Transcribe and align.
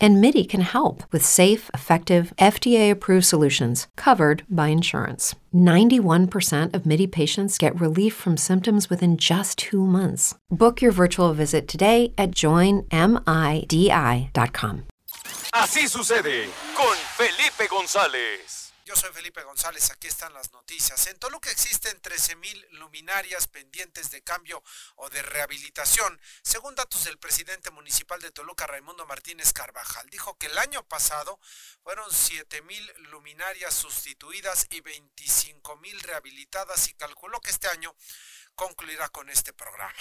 And 0.00 0.20
MIDI 0.20 0.44
can 0.44 0.60
help 0.60 1.02
with 1.12 1.24
safe, 1.24 1.70
effective, 1.74 2.32
FDA 2.38 2.90
approved 2.90 3.24
solutions 3.26 3.86
covered 3.96 4.44
by 4.48 4.68
insurance. 4.68 5.34
91% 5.54 6.74
of 6.74 6.86
MIDI 6.86 7.06
patients 7.06 7.58
get 7.58 7.80
relief 7.80 8.14
from 8.14 8.36
symptoms 8.36 8.90
within 8.90 9.16
just 9.16 9.58
two 9.58 9.84
months. 9.84 10.34
Book 10.50 10.80
your 10.82 10.92
virtual 10.92 11.32
visit 11.32 11.66
today 11.66 12.12
at 12.16 12.30
joinmidi.com. 12.32 12.88
Así 15.52 15.88
sucede 15.88 16.46
con 16.76 16.96
Felipe 17.16 17.66
González. 17.68 18.67
Yo 18.88 18.96
soy 18.96 19.12
Felipe 19.12 19.42
González, 19.42 19.90
aquí 19.90 20.08
están 20.08 20.32
las 20.32 20.50
noticias. 20.54 21.08
En 21.08 21.18
Toluca 21.18 21.50
existen 21.50 22.00
13.000 22.00 22.68
luminarias 22.70 23.46
pendientes 23.46 24.10
de 24.10 24.22
cambio 24.22 24.64
o 24.96 25.10
de 25.10 25.20
rehabilitación, 25.20 26.18
según 26.42 26.74
datos 26.74 27.04
del 27.04 27.18
presidente 27.18 27.70
municipal 27.70 28.18
de 28.22 28.30
Toluca, 28.30 28.66
Raimundo 28.66 29.04
Martínez 29.04 29.52
Carvajal. 29.52 30.08
Dijo 30.08 30.38
que 30.38 30.46
el 30.46 30.56
año 30.56 30.82
pasado 30.88 31.38
fueron 31.82 32.08
7.000 32.08 32.96
luminarias 33.10 33.74
sustituidas 33.74 34.66
y 34.70 34.80
25.000 34.80 36.00
rehabilitadas 36.04 36.88
y 36.88 36.94
calculó 36.94 37.42
que 37.42 37.50
este 37.50 37.68
año 37.68 37.94
concluirá 38.54 39.10
con 39.10 39.28
este 39.28 39.52
programa. 39.52 39.92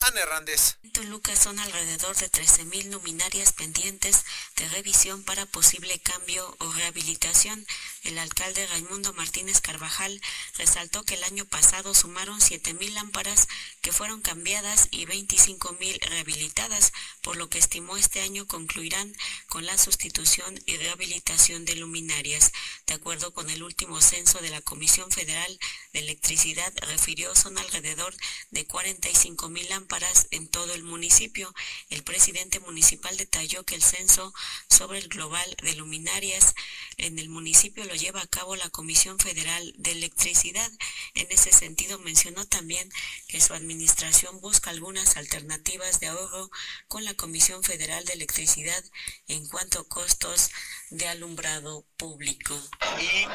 Ana 0.00 0.20
Hernández. 0.20 0.78
En 0.84 0.92
Toluca 0.92 1.34
son 1.34 1.58
alrededor 1.58 2.16
de 2.16 2.30
13.000 2.30 2.90
luminarias 2.90 3.52
pendientes 3.52 4.24
de 4.56 4.68
revisión 4.68 5.24
para 5.24 5.44
posible 5.44 5.98
cambio 5.98 6.56
o 6.60 6.72
rehabilitación. 6.72 7.66
El 8.04 8.18
alcalde 8.18 8.66
Raimundo 8.68 9.12
Martínez 9.12 9.60
Carvajal 9.60 10.20
resaltó 10.56 11.02
que 11.04 11.14
el 11.14 11.24
año 11.24 11.44
pasado 11.46 11.94
sumaron 11.94 12.40
7.000 12.40 12.92
lámparas 12.92 13.48
que 13.80 13.92
fueron 13.92 14.22
cambiadas 14.22 14.88
y 14.92 15.04
25.000 15.06 16.00
rehabilitadas, 16.08 16.92
por 17.20 17.36
lo 17.36 17.50
que 17.50 17.58
estimó 17.58 17.96
este 17.96 18.20
año 18.20 18.46
concluirán 18.46 19.14
con 19.48 19.66
la 19.66 19.76
sustitución 19.76 20.60
y 20.64 20.76
rehabilitación 20.76 21.64
de 21.64 21.74
luminarias. 21.74 22.52
De 22.86 22.94
acuerdo 22.94 23.34
con 23.34 23.50
el 23.50 23.62
último 23.62 24.00
censo 24.00 24.38
de 24.38 24.50
la 24.50 24.62
Comisión 24.62 25.10
Federal 25.10 25.58
de 25.92 25.98
Electricidad, 25.98 26.72
refirió 26.82 27.34
son 27.34 27.58
alrededor 27.58 28.14
de 28.50 28.66
45.000 28.66 29.68
lámparas 29.68 29.87
en 30.30 30.48
todo 30.48 30.74
el 30.74 30.82
municipio. 30.82 31.52
El 31.88 32.02
presidente 32.02 32.60
municipal 32.60 33.16
detalló 33.16 33.64
que 33.64 33.74
el 33.74 33.82
censo 33.82 34.34
sobre 34.68 34.98
el 34.98 35.08
global 35.08 35.56
de 35.62 35.74
luminarias 35.74 36.54
en 36.98 37.18
el 37.18 37.28
municipio 37.28 37.84
lo 37.84 37.94
lleva 37.94 38.20
a 38.20 38.26
cabo 38.26 38.54
la 38.54 38.68
Comisión 38.68 39.18
Federal 39.18 39.74
de 39.78 39.92
Electricidad. 39.92 40.70
En 41.14 41.26
ese 41.30 41.52
sentido 41.52 41.98
mencionó 41.98 42.46
también 42.46 42.90
que 43.28 43.40
su 43.40 43.54
administración 43.54 44.40
busca 44.40 44.70
algunas 44.70 45.16
alternativas 45.16 46.00
de 46.00 46.08
ahorro 46.08 46.50
con 46.86 47.04
la 47.04 47.14
Comisión 47.14 47.62
Federal 47.62 48.04
de 48.04 48.12
Electricidad 48.12 48.84
en 49.26 49.46
cuanto 49.48 49.80
a 49.80 49.88
costos 49.88 50.50
de 50.90 51.08
alumbrado 51.08 51.86
público. 51.98 52.54
Y 53.00 53.26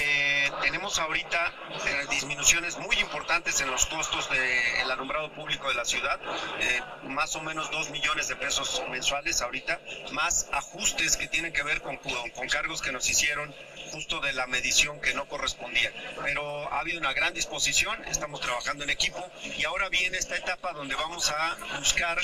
eh, 0.00 0.50
tenemos 0.62 0.98
ahorita 0.98 1.52
eh, 1.86 2.06
disminuciones 2.10 2.78
muy 2.78 2.96
importantes 2.96 3.60
en 3.60 3.70
los 3.70 3.84
costos 3.86 4.28
del 4.30 4.90
alumbrado 4.90 5.30
público 5.34 5.68
de 5.68 5.74
la 5.74 5.84
ciudad, 5.84 6.18
eh, 6.58 6.80
más 7.04 7.36
o 7.36 7.42
menos 7.42 7.70
2 7.70 7.90
millones 7.90 8.28
de 8.28 8.36
pesos 8.36 8.82
mensuales 8.90 9.42
ahorita, 9.42 9.80
más 10.12 10.48
ajustes 10.52 11.16
que 11.16 11.28
tienen 11.28 11.52
que 11.52 11.62
ver 11.62 11.82
con, 11.82 11.98
con 11.98 12.48
cargos 12.48 12.80
que 12.80 12.90
nos 12.90 13.08
hicieron 13.08 13.54
justo 13.96 14.20
de 14.20 14.34
la 14.34 14.46
medición 14.46 15.00
que 15.00 15.14
no 15.14 15.26
correspondía. 15.26 15.90
Pero 16.22 16.70
ha 16.70 16.80
habido 16.80 16.98
una 16.98 17.14
gran 17.14 17.32
disposición, 17.32 17.96
estamos 18.04 18.42
trabajando 18.42 18.84
en 18.84 18.90
equipo 18.90 19.26
y 19.56 19.64
ahora 19.64 19.88
viene 19.88 20.18
esta 20.18 20.36
etapa 20.36 20.74
donde 20.74 20.94
vamos 20.94 21.30
a 21.30 21.56
buscar, 21.78 22.18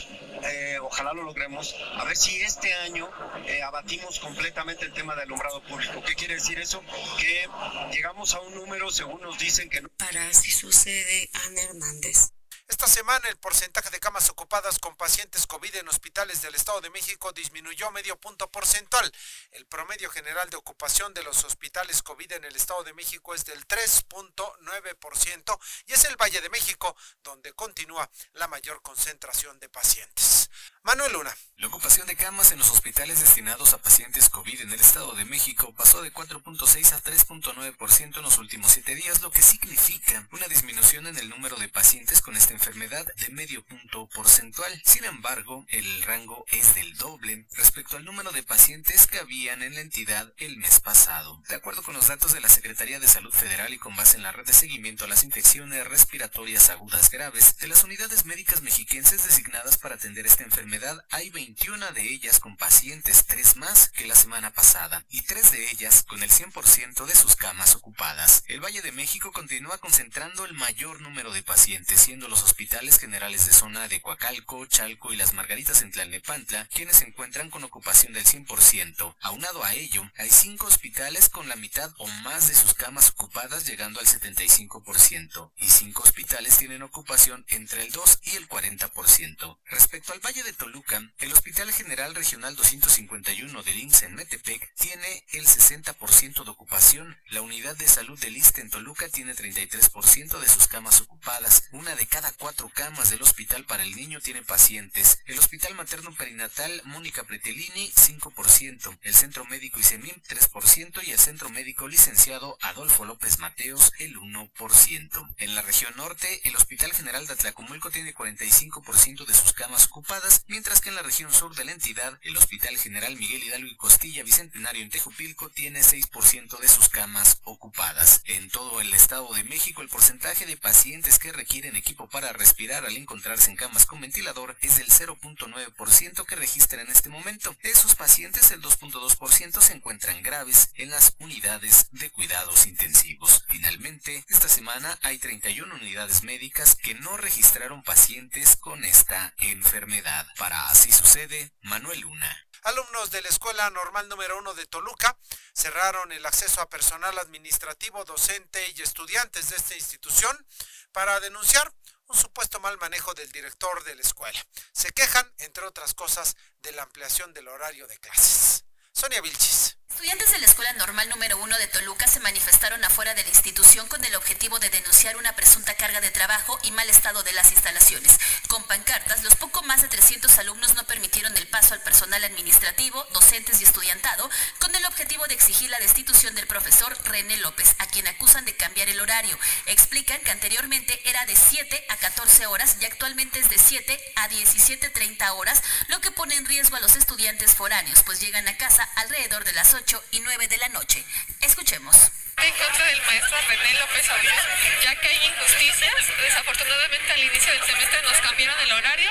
eh, 0.44 0.78
ojalá 0.82 1.14
lo 1.14 1.22
logremos, 1.22 1.74
a 1.94 2.04
ver 2.04 2.14
si 2.14 2.42
este 2.42 2.74
año 2.74 3.08
eh, 3.46 3.62
abatimos 3.62 4.20
completamente 4.20 4.84
el 4.84 4.92
tema 4.92 5.16
de 5.16 5.22
alumbrado 5.22 5.62
público. 5.62 6.02
¿Qué 6.02 6.14
quiere 6.14 6.34
decir 6.34 6.58
eso? 6.58 6.82
Que 7.18 7.48
llegamos 7.90 8.34
a 8.34 8.40
un 8.40 8.54
número, 8.54 8.90
según 8.90 9.22
nos 9.22 9.38
dicen 9.38 9.70
que 9.70 9.80
no. 9.80 9.88
Para 9.96 10.28
así 10.28 10.50
sucede, 10.50 11.30
Ana 11.32 11.62
Hernández. 11.62 12.32
Esta 12.72 12.86
semana 12.86 13.28
el 13.28 13.36
porcentaje 13.36 13.90
de 13.90 14.00
camas 14.00 14.30
ocupadas 14.30 14.78
con 14.78 14.96
pacientes 14.96 15.46
COVID 15.46 15.74
en 15.74 15.88
hospitales 15.90 16.40
del 16.40 16.54
Estado 16.54 16.80
de 16.80 16.88
México 16.88 17.30
disminuyó 17.32 17.90
medio 17.90 18.18
punto 18.18 18.50
porcentual. 18.50 19.12
El 19.50 19.66
promedio 19.66 20.08
general 20.08 20.48
de 20.48 20.56
ocupación 20.56 21.12
de 21.12 21.22
los 21.22 21.44
hospitales 21.44 22.02
COVID 22.02 22.32
en 22.32 22.44
el 22.44 22.56
Estado 22.56 22.82
de 22.82 22.94
México 22.94 23.34
es 23.34 23.44
del 23.44 23.68
3.9% 23.68 25.58
y 25.84 25.92
es 25.92 26.04
el 26.06 26.16
Valle 26.16 26.40
de 26.40 26.48
México 26.48 26.96
donde 27.22 27.52
continúa 27.52 28.10
la 28.32 28.48
mayor 28.48 28.80
concentración 28.80 29.60
de 29.60 29.68
pacientes. 29.68 30.48
Manuel 30.82 31.12
Luna. 31.12 31.36
La 31.58 31.68
ocupación 31.68 32.06
de 32.06 32.16
camas 32.16 32.52
en 32.52 32.58
los 32.58 32.70
hospitales 32.70 33.20
destinados 33.20 33.74
a 33.74 33.78
pacientes 33.78 34.28
COVID 34.30 34.62
en 34.62 34.72
el 34.72 34.80
Estado 34.80 35.12
de 35.12 35.24
México 35.24 35.72
pasó 35.76 36.02
de 36.02 36.12
4.6 36.12 36.92
a 36.92 37.02
3.9% 37.02 38.16
en 38.16 38.22
los 38.22 38.38
últimos 38.38 38.72
siete 38.72 38.94
días, 38.94 39.20
lo 39.22 39.30
que 39.30 39.42
significa 39.42 40.26
una 40.32 40.48
disminución 40.48 41.06
en 41.06 41.18
el 41.18 41.28
número 41.28 41.56
de 41.56 41.68
pacientes 41.68 42.20
con 42.20 42.36
esta 42.36 42.52
enfermedad 42.52 42.61
de 42.62 43.28
medio 43.30 43.64
punto 43.64 44.08
porcentual. 44.14 44.80
Sin 44.84 45.04
embargo, 45.04 45.66
el 45.68 46.02
rango 46.02 46.44
es 46.52 46.74
del 46.76 46.96
doble 46.96 47.44
respecto 47.56 47.96
al 47.96 48.04
número 48.04 48.30
de 48.30 48.44
pacientes 48.44 49.08
que 49.08 49.18
habían 49.18 49.62
en 49.62 49.74
la 49.74 49.80
entidad 49.80 50.32
el 50.36 50.58
mes 50.58 50.78
pasado. 50.78 51.42
De 51.48 51.56
acuerdo 51.56 51.82
con 51.82 51.94
los 51.94 52.06
datos 52.06 52.32
de 52.32 52.40
la 52.40 52.48
Secretaría 52.48 53.00
de 53.00 53.08
Salud 53.08 53.32
Federal 53.32 53.74
y 53.74 53.78
con 53.78 53.96
base 53.96 54.16
en 54.16 54.22
la 54.22 54.30
red 54.30 54.46
de 54.46 54.52
seguimiento 54.52 55.04
a 55.04 55.08
las 55.08 55.24
infecciones 55.24 55.86
respiratorias 55.88 56.70
agudas 56.70 57.10
graves 57.10 57.58
de 57.58 57.66
las 57.66 57.82
unidades 57.82 58.26
médicas 58.26 58.62
mexiquenses 58.62 59.24
designadas 59.24 59.76
para 59.76 59.96
atender 59.96 60.24
esta 60.26 60.44
enfermedad, 60.44 61.04
hay 61.10 61.30
21 61.30 61.92
de 61.92 62.02
ellas 62.12 62.38
con 62.38 62.56
pacientes, 62.56 63.24
3 63.26 63.56
más 63.56 63.88
que 63.88 64.06
la 64.06 64.14
semana 64.14 64.52
pasada, 64.52 65.04
y 65.10 65.22
3 65.22 65.50
de 65.50 65.70
ellas 65.72 66.04
con 66.04 66.22
el 66.22 66.30
100% 66.30 67.06
de 67.06 67.16
sus 67.16 67.34
camas 67.34 67.74
ocupadas. 67.74 68.44
El 68.46 68.60
Valle 68.60 68.82
de 68.82 68.92
México 68.92 69.32
continúa 69.32 69.78
concentrando 69.78 70.44
el 70.44 70.54
mayor 70.54 71.00
número 71.00 71.32
de 71.32 71.42
pacientes, 71.42 72.00
siendo 72.00 72.28
los 72.28 72.41
hospitales 72.42 72.98
generales 72.98 73.46
de 73.46 73.52
zona 73.52 73.88
de 73.88 74.00
Coacalco, 74.00 74.66
Chalco 74.66 75.12
y 75.12 75.16
Las 75.16 75.34
Margaritas 75.34 75.82
en 75.82 75.90
Tlalnepantla 75.90 76.68
quienes 76.72 76.96
se 76.96 77.06
encuentran 77.06 77.50
con 77.50 77.64
ocupación 77.64 78.12
del 78.12 78.24
100%. 78.24 79.16
Aunado 79.20 79.64
a 79.64 79.74
ello, 79.74 80.02
hay 80.16 80.30
5 80.30 80.66
hospitales 80.66 81.28
con 81.28 81.48
la 81.48 81.56
mitad 81.56 81.92
o 81.98 82.06
más 82.24 82.48
de 82.48 82.54
sus 82.54 82.74
camas 82.74 83.10
ocupadas 83.10 83.66
llegando 83.66 84.00
al 84.00 84.06
75%, 84.06 85.52
y 85.56 85.68
5 85.68 86.02
hospitales 86.02 86.56
tienen 86.58 86.82
ocupación 86.82 87.44
entre 87.48 87.84
el 87.84 87.92
2 87.92 88.20
y 88.24 88.36
el 88.36 88.48
40%. 88.48 89.58
Respecto 89.66 90.12
al 90.12 90.20
Valle 90.20 90.42
de 90.42 90.52
Toluca, 90.52 91.02
el 91.18 91.32
Hospital 91.32 91.72
General 91.72 92.14
Regional 92.14 92.56
251 92.56 93.62
del 93.62 93.78
IMSS 93.78 94.02
en 94.02 94.14
Metepec 94.14 94.74
tiene 94.74 95.24
el 95.32 95.46
60% 95.46 96.44
de 96.44 96.50
ocupación. 96.50 97.16
La 97.28 97.42
unidad 97.42 97.76
de 97.76 97.88
salud 97.88 98.18
del 98.18 98.36
ISTE 98.36 98.62
en 98.62 98.70
Toluca 98.70 99.08
tiene 99.08 99.34
33% 99.34 100.40
de 100.40 100.48
sus 100.48 100.68
camas 100.68 101.00
ocupadas. 101.00 101.68
Una 101.72 101.94
de 101.94 102.06
cada 102.06 102.31
cuatro 102.38 102.70
camas 102.74 103.10
del 103.10 103.22
hospital 103.22 103.64
para 103.64 103.82
el 103.82 103.94
niño 103.94 104.20
tiene 104.20 104.42
pacientes. 104.42 105.18
El 105.26 105.38
Hospital 105.38 105.74
Materno 105.74 106.14
Perinatal 106.14 106.82
Mónica 106.84 107.24
Pretelini 107.24 107.90
5%. 107.90 108.98
El 109.02 109.14
Centro 109.14 109.44
Médico 109.46 109.80
ISEMIM 109.80 110.14
3% 110.28 111.06
y 111.06 111.10
el 111.10 111.18
Centro 111.18 111.50
Médico 111.50 111.88
Licenciado 111.88 112.58
Adolfo 112.60 113.04
López 113.04 113.38
Mateos 113.38 113.92
el 113.98 114.16
1%. 114.16 115.34
En 115.38 115.54
la 115.54 115.62
región 115.62 115.94
norte, 115.96 116.40
el 116.44 116.56
Hospital 116.56 116.92
General 116.92 117.26
de 117.26 117.32
Atlacomulco 117.32 117.90
tiene 117.90 118.14
45% 118.14 119.26
de 119.26 119.34
sus 119.34 119.52
camas 119.52 119.86
ocupadas 119.86 120.44
mientras 120.48 120.80
que 120.80 120.90
en 120.90 120.96
la 120.96 121.02
región 121.02 121.32
sur 121.32 121.54
de 121.54 121.64
la 121.64 121.72
entidad, 121.72 122.18
el 122.22 122.36
Hospital 122.36 122.78
General 122.78 123.16
Miguel 123.16 123.42
Hidalgo 123.44 123.66
y 123.66 123.76
Costilla 123.76 124.22
Bicentenario 124.22 124.82
en 124.82 124.90
Tejupilco 124.90 125.48
tiene 125.50 125.80
6% 125.80 126.58
de 126.58 126.68
sus 126.68 126.88
camas 126.88 127.40
ocupadas. 127.44 128.22
En 128.26 128.48
todo 128.50 128.80
el 128.80 128.92
Estado 128.92 129.32
de 129.34 129.44
México, 129.44 129.82
el 129.82 129.88
porcentaje 129.88 130.46
de 130.46 130.56
pacientes 130.56 131.18
que 131.18 131.32
requieren 131.32 131.76
equipo 131.76 132.08
para 132.08 132.21
respirar 132.30 132.84
al 132.84 132.96
encontrarse 132.96 133.50
en 133.50 133.56
camas 133.56 133.86
con 133.86 134.00
ventilador 134.00 134.56
es 134.60 134.76
del 134.76 134.88
0.9% 134.88 136.26
que 136.26 136.36
registra 136.36 136.82
en 136.82 136.90
este 136.90 137.08
momento. 137.08 137.56
De 137.62 137.70
esos 137.70 137.94
pacientes, 137.94 138.50
el 138.50 138.60
2.2% 138.60 139.60
se 139.60 139.72
encuentran 139.72 140.22
graves 140.22 140.70
en 140.74 140.90
las 140.90 141.16
unidades 141.18 141.88
de 141.90 142.10
cuidados 142.10 142.66
intensivos. 142.66 143.44
Finalmente, 143.48 144.24
esta 144.28 144.48
semana 144.48 144.98
hay 145.02 145.18
31 145.18 145.74
unidades 145.74 146.22
médicas 146.22 146.76
que 146.76 146.94
no 146.94 147.16
registraron 147.16 147.82
pacientes 147.82 148.56
con 148.56 148.84
esta 148.84 149.34
enfermedad. 149.38 150.26
Para 150.36 150.68
Así 150.68 150.92
Sucede, 150.92 151.52
Manuel 151.62 152.00
Luna. 152.00 152.46
Alumnos 152.64 153.10
de 153.10 153.22
la 153.22 153.28
Escuela 153.28 153.68
Normal 153.70 154.08
número 154.08 154.38
1 154.38 154.54
de 154.54 154.66
Toluca 154.66 155.18
cerraron 155.52 156.12
el 156.12 156.24
acceso 156.24 156.60
a 156.60 156.68
personal 156.68 157.18
administrativo, 157.18 158.04
docente 158.04 158.60
y 158.76 158.82
estudiantes 158.82 159.50
de 159.50 159.56
esta 159.56 159.74
institución 159.74 160.46
para 160.92 161.18
denunciar 161.20 161.72
un 162.12 162.18
supuesto 162.18 162.60
mal 162.60 162.76
manejo 162.78 163.14
del 163.14 163.30
director 163.32 163.82
de 163.84 163.94
la 163.94 164.02
escuela. 164.02 164.46
Se 164.72 164.90
quejan, 164.90 165.32
entre 165.38 165.64
otras 165.64 165.94
cosas, 165.94 166.36
de 166.60 166.72
la 166.72 166.82
ampliación 166.82 167.32
del 167.32 167.48
horario 167.48 167.86
de 167.86 167.98
clases. 167.98 168.64
Sonia 168.92 169.20
Vilchis. 169.22 169.71
Estudiantes 169.92 170.32
de 170.32 170.38
la 170.38 170.46
Escuela 170.46 170.72
Normal 170.72 171.08
número 171.10 171.36
1 171.36 171.58
de 171.58 171.68
Toluca 171.68 172.06
se 172.08 172.18
manifestaron 172.18 172.82
afuera 172.82 173.14
de 173.14 173.22
la 173.22 173.28
institución 173.28 173.86
con 173.88 174.02
el 174.02 174.14
objetivo 174.16 174.58
de 174.58 174.70
denunciar 174.70 175.18
una 175.18 175.36
presunta 175.36 175.74
carga 175.74 176.00
de 176.00 176.10
trabajo 176.10 176.58
y 176.62 176.70
mal 176.70 176.88
estado 176.88 177.22
de 177.22 177.32
las 177.32 177.52
instalaciones. 177.52 178.18
Con 178.48 178.64
pancartas, 178.64 179.22
los 179.22 179.36
poco 179.36 179.62
más 179.62 179.82
de 179.82 179.88
300 179.88 180.38
alumnos 180.38 180.74
no 180.74 180.84
permitieron 180.84 181.36
el 181.36 181.46
paso 181.46 181.74
al 181.74 181.82
personal 181.82 182.24
administrativo, 182.24 183.04
docentes 183.12 183.60
y 183.60 183.64
estudiantado, 183.64 184.28
con 184.58 184.74
el 184.74 184.84
objetivo 184.86 185.26
de 185.26 185.34
exigir 185.34 185.68
la 185.68 185.78
destitución 185.78 186.34
del 186.34 186.46
profesor 186.46 186.96
René 187.04 187.36
López, 187.36 187.76
a 187.78 187.86
quien 187.86 188.06
acusan 188.06 188.46
de 188.46 188.56
cambiar 188.56 188.88
el 188.88 189.00
horario. 189.00 189.38
Explican 189.66 190.20
que 190.22 190.30
anteriormente 190.30 191.00
era 191.08 191.26
de 191.26 191.36
7 191.36 191.84
a 191.90 191.96
14 191.98 192.46
horas 192.46 192.78
y 192.80 192.86
actualmente 192.86 193.38
es 193.38 193.50
de 193.50 193.58
7 193.58 194.00
a 194.16 194.28
17.30 194.30 195.30
horas, 195.32 195.62
lo 195.88 196.00
que 196.00 196.10
pone 196.10 196.34
en 196.34 196.46
riesgo 196.46 196.76
a 196.76 196.80
los 196.80 196.96
estudiantes 196.96 197.54
foráneos, 197.54 198.02
pues 198.04 198.20
llegan 198.20 198.48
a 198.48 198.56
casa 198.56 198.82
alrededor 198.96 199.44
de 199.44 199.52
las 199.52 199.74
8 199.74 199.81
y 200.12 200.20
9 200.20 200.48
de 200.48 200.58
la 200.58 200.68
noche. 200.68 201.04
Escuchemos. 201.40 202.12
En 202.42 202.54
contra 202.54 202.86
del 202.86 203.00
maestro 203.02 203.38
René 203.48 203.74
López 203.78 204.10
Avilés, 204.10 204.40
ya 204.82 204.94
que 204.96 205.08
hay 205.08 205.26
injusticias. 205.26 205.94
Desafortunadamente 206.20 207.12
al 207.12 207.22
inicio 207.22 207.52
del 207.52 207.62
semestre 207.62 208.02
nos 208.02 208.16
cambiaron 208.20 208.58
el 208.60 208.72
horario 208.72 209.10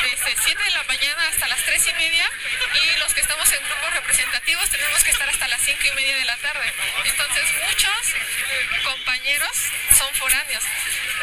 desde 0.00 0.42
7 0.42 0.62
de 0.62 0.70
la 0.70 0.82
mañana 0.84 1.28
hasta 1.28 1.48
las 1.48 1.62
3 1.64 1.86
y 1.88 1.92
media 1.94 2.30
y 2.74 2.98
los 2.98 3.12
que 3.12 3.20
estamos 3.20 3.52
en 3.52 3.62
grupos 3.62 3.92
representativos 3.92 4.70
tenemos 4.70 5.04
que 5.04 5.10
estar 5.10 5.28
hasta 5.28 5.48
las 5.48 5.60
5 5.60 5.78
y 5.84 5.92
media 5.92 6.16
de 6.16 6.24
la 6.24 6.36
tarde. 6.38 6.72
Entonces 7.04 7.44
muchos 7.68 8.84
compañeros 8.84 9.52
son 9.98 10.14
foráneos, 10.14 10.64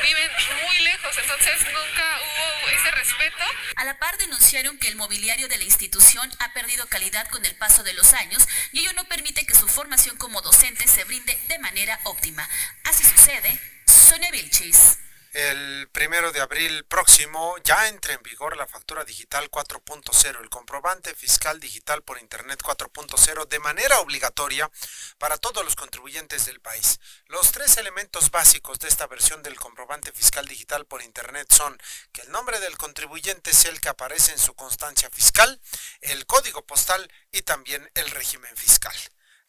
viven 0.03 0.31
muy 0.63 0.79
lejos, 0.83 1.17
entonces 1.17 1.61
nunca 1.65 2.19
hubo 2.21 2.69
ese 2.69 2.91
respeto. 2.91 3.43
A 3.75 3.85
la 3.85 3.97
par 3.97 4.17
denunciaron 4.17 4.77
que 4.77 4.87
el 4.87 4.95
mobiliario 4.95 5.47
de 5.47 5.57
la 5.57 5.63
institución 5.63 6.31
ha 6.39 6.53
perdido 6.53 6.85
calidad 6.87 7.27
con 7.29 7.43
el 7.45 7.55
paso 7.55 7.81
de 7.83 7.93
los 7.93 8.13
años 8.13 8.47
y 8.71 8.81
ello 8.81 8.93
no 8.93 9.05
permite 9.05 9.45
que 9.45 9.55
su 9.55 9.67
formación 9.67 10.17
como 10.17 10.41
docente 10.41 10.87
se 10.87 11.03
brinde 11.05 11.38
de 11.47 11.59
manera 11.59 11.99
óptima. 12.05 12.47
Así 12.83 13.03
sucede, 13.03 13.59
Sonia 13.85 14.31
Vilchis. 14.31 14.97
El 15.33 15.87
primero 15.91 16.31
de 16.31 16.41
abril 16.41 16.85
próximo 16.85 17.55
ya 17.63 17.87
entra 17.87 18.15
en 18.15 18.23
vigor 18.23 18.57
la 18.57 18.65
factura 18.65 19.03
digital 19.03 19.51
4.0, 19.51 20.41
el 20.41 20.49
comprobante 20.49 21.13
fiscal 21.13 21.59
digital 21.59 22.01
por 22.01 22.17
Internet 22.17 22.63
4.0 22.63 23.47
de 23.47 23.59
manera 23.59 23.99
obligatoria 23.99 24.71
para 25.19 25.37
todos 25.37 25.63
los 25.63 25.75
contribuyentes 25.75 26.47
del 26.47 26.59
país. 26.61 26.99
Los 27.27 27.51
tres 27.51 27.77
elementos 27.77 28.31
básicos 28.31 28.79
de 28.79 28.87
esta 28.87 29.05
versión 29.05 29.43
del 29.43 29.55
comprobante 29.55 30.11
fiscal 30.11 30.47
digital 30.47 30.87
por 30.87 31.03
Internet 31.03 31.47
son 31.51 31.79
que 32.11 32.21
el 32.21 32.31
nombre 32.31 32.59
del 32.59 32.75
contribuyente 32.79 33.51
es 33.51 33.65
el 33.65 33.79
que 33.81 33.89
aparece 33.89 34.31
en 34.31 34.39
su 34.39 34.55
constancia 34.55 35.11
fiscal, 35.11 35.61
el 36.01 36.25
código 36.25 36.65
postal 36.65 37.07
y 37.31 37.43
también 37.43 37.87
el 37.93 38.09
régimen 38.09 38.57
fiscal. 38.57 38.95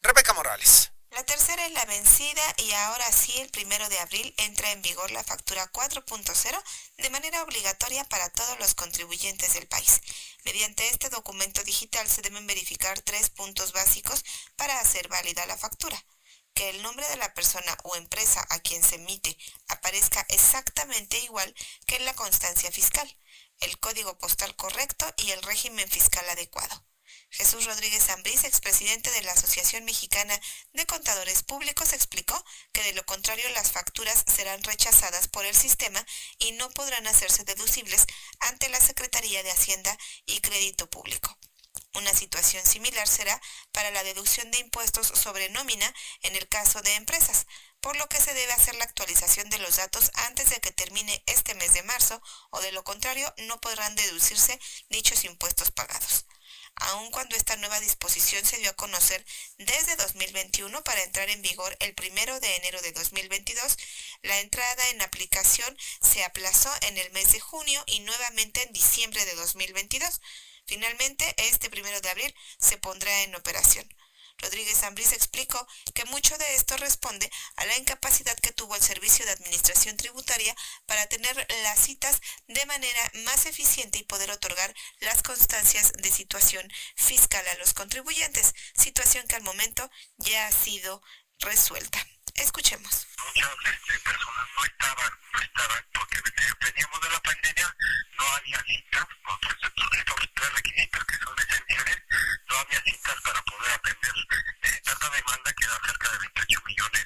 Rebeca 0.03 0.33
Morales. 0.33 0.91
La 1.11 1.25
tercera 1.25 1.65
es 1.65 1.73
la 1.73 1.83
vencida 1.83 2.41
y 2.57 2.71
ahora 2.71 3.11
sí, 3.11 3.37
el 3.39 3.49
primero 3.49 3.87
de 3.89 3.99
abril, 3.99 4.33
entra 4.37 4.71
en 4.71 4.81
vigor 4.81 5.11
la 5.11 5.25
factura 5.25 5.69
4.0 5.73 6.63
de 6.99 7.09
manera 7.09 7.43
obligatoria 7.43 8.05
para 8.05 8.29
todos 8.29 8.57
los 8.59 8.75
contribuyentes 8.75 9.53
del 9.53 9.67
país. 9.67 9.99
Mediante 10.45 10.87
este 10.87 11.09
documento 11.09 11.61
digital 11.65 12.07
se 12.07 12.21
deben 12.21 12.47
verificar 12.47 13.01
tres 13.01 13.29
puntos 13.29 13.73
básicos 13.73 14.23
para 14.55 14.79
hacer 14.79 15.09
válida 15.09 15.45
la 15.47 15.57
factura. 15.57 16.01
Que 16.53 16.69
el 16.69 16.81
nombre 16.81 17.05
de 17.09 17.17
la 17.17 17.33
persona 17.33 17.77
o 17.83 17.97
empresa 17.97 18.45
a 18.49 18.59
quien 18.59 18.81
se 18.81 18.95
emite 18.95 19.37
aparezca 19.67 20.25
exactamente 20.29 21.19
igual 21.19 21.53
que 21.87 21.97
en 21.97 22.05
la 22.05 22.15
constancia 22.15 22.71
fiscal, 22.71 23.17
el 23.59 23.77
código 23.79 24.17
postal 24.17 24.55
correcto 24.55 25.13
y 25.17 25.31
el 25.31 25.43
régimen 25.43 25.89
fiscal 25.89 26.27
adecuado. 26.29 26.85
Jesús 27.33 27.63
Rodríguez 27.63 28.09
Ambrís, 28.09 28.43
expresidente 28.43 29.09
de 29.11 29.21
la 29.21 29.31
Asociación 29.31 29.85
Mexicana 29.85 30.37
de 30.73 30.85
Contadores 30.85 31.43
Públicos, 31.43 31.93
explicó 31.93 32.43
que 32.73 32.83
de 32.83 32.91
lo 32.91 33.05
contrario 33.05 33.47
las 33.51 33.71
facturas 33.71 34.25
serán 34.27 34.61
rechazadas 34.63 35.29
por 35.29 35.45
el 35.45 35.55
sistema 35.55 36.05
y 36.39 36.51
no 36.51 36.69
podrán 36.71 37.07
hacerse 37.07 37.45
deducibles 37.45 38.05
ante 38.41 38.67
la 38.67 38.81
Secretaría 38.81 39.43
de 39.43 39.51
Hacienda 39.51 39.97
y 40.25 40.41
Crédito 40.41 40.89
Público. 40.89 41.37
Una 41.93 42.13
situación 42.13 42.65
similar 42.65 43.07
será 43.07 43.41
para 43.71 43.91
la 43.91 44.03
deducción 44.03 44.51
de 44.51 44.59
impuestos 44.59 45.07
sobre 45.07 45.47
nómina 45.49 45.93
en 46.23 46.35
el 46.35 46.49
caso 46.49 46.81
de 46.81 46.95
empresas, 46.95 47.47
por 47.79 47.95
lo 47.95 48.09
que 48.09 48.19
se 48.19 48.33
debe 48.33 48.51
hacer 48.51 48.75
la 48.75 48.83
actualización 48.83 49.49
de 49.49 49.59
los 49.59 49.77
datos 49.77 50.11
antes 50.15 50.49
de 50.49 50.59
que 50.59 50.71
termine 50.73 51.23
este 51.27 51.55
mes 51.55 51.73
de 51.73 51.83
marzo 51.83 52.21
o 52.49 52.59
de 52.59 52.73
lo 52.73 52.83
contrario 52.83 53.33
no 53.37 53.61
podrán 53.61 53.95
deducirse 53.95 54.59
dichos 54.89 55.23
impuestos 55.23 55.71
pagados 55.71 56.25
aun 56.75 57.11
cuando 57.11 57.35
esta 57.35 57.55
nueva 57.57 57.79
disposición 57.79 58.45
se 58.45 58.57
dio 58.57 58.69
a 58.69 58.75
conocer 58.75 59.25
desde 59.57 59.95
2021 59.95 60.83
para 60.83 61.03
entrar 61.03 61.29
en 61.29 61.41
vigor 61.41 61.75
el 61.79 61.93
primero 61.93 62.39
de 62.39 62.55
enero 62.55 62.81
de 62.81 62.91
2022, 62.91 63.77
la 64.23 64.39
entrada 64.39 64.89
en 64.89 65.01
aplicación 65.01 65.77
se 66.01 66.23
aplazó 66.23 66.69
en 66.81 66.97
el 66.97 67.11
mes 67.11 67.31
de 67.31 67.39
junio 67.39 67.83
y 67.87 67.99
nuevamente 67.99 68.63
en 68.63 68.73
diciembre 68.73 69.23
de 69.25 69.35
2022. 69.35 70.21
Finalmente, 70.65 71.35
este 71.37 71.69
primero 71.69 71.99
de 72.01 72.09
abril 72.09 72.35
se 72.59 72.77
pondrá 72.77 73.23
en 73.23 73.35
operación. 73.35 73.87
Rodríguez 74.41 74.83
Ambrís 74.83 75.13
explicó 75.13 75.65
que 75.93 76.05
mucho 76.05 76.37
de 76.37 76.55
esto 76.55 76.75
responde 76.77 77.29
a 77.55 77.65
la 77.65 77.77
incapacidad 77.77 78.35
que 78.37 78.51
tuvo 78.51 78.75
el 78.75 78.81
Servicio 78.81 79.25
de 79.25 79.31
Administración 79.31 79.97
Tributaria 79.97 80.55
para 80.85 81.05
tener 81.07 81.47
las 81.63 81.79
citas 81.79 82.19
de 82.47 82.65
manera 82.65 83.11
más 83.25 83.45
eficiente 83.45 83.99
y 83.99 84.03
poder 84.03 84.31
otorgar 84.31 84.73
las 84.99 85.21
constancias 85.23 85.93
de 85.93 86.11
situación 86.11 86.67
fiscal 86.95 87.45
a 87.47 87.57
los 87.59 87.73
contribuyentes, 87.73 88.53
situación 88.75 89.27
que 89.27 89.35
al 89.35 89.43
momento 89.43 89.89
ya 90.17 90.47
ha 90.47 90.51
sido 90.51 91.01
resuelta. 91.39 92.05
Escuchemos. 92.35 93.07
Muchas 93.25 93.51
este, 93.65 93.99
personas 93.99 94.47
no 94.57 94.65
estaban, 94.65 95.11
no 95.33 95.39
estaban, 95.39 95.85
porque 95.93 96.17
veníamos 96.61 97.01
de 97.01 97.09
la 97.09 97.19
pandemia, 97.19 97.75
no 98.17 98.25
había 98.35 98.59
citas, 98.63 99.05
con 99.23 99.39
estos 99.51 99.71
tres 100.33 100.53
requisitos 100.53 101.05
que 101.05 101.17
son 101.17 101.35
esenciales, 101.39 101.97
no 102.49 102.57
había 102.57 102.81
citas 102.83 103.21
para 103.21 103.41
poder 103.43 103.71
atender 103.71 104.13
eh, 104.63 104.81
tanta 104.83 105.09
demanda 105.09 105.53
que 105.53 105.65
era 105.65 105.79
cerca 105.85 106.11
de 106.11 106.17
28 106.19 106.61
millones 106.65 107.05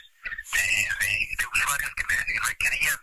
de, 0.54 0.62
de, 1.00 1.36
de 1.38 1.45
usuarios 1.45 1.92
que 1.95 2.39
requerían 2.48 3.00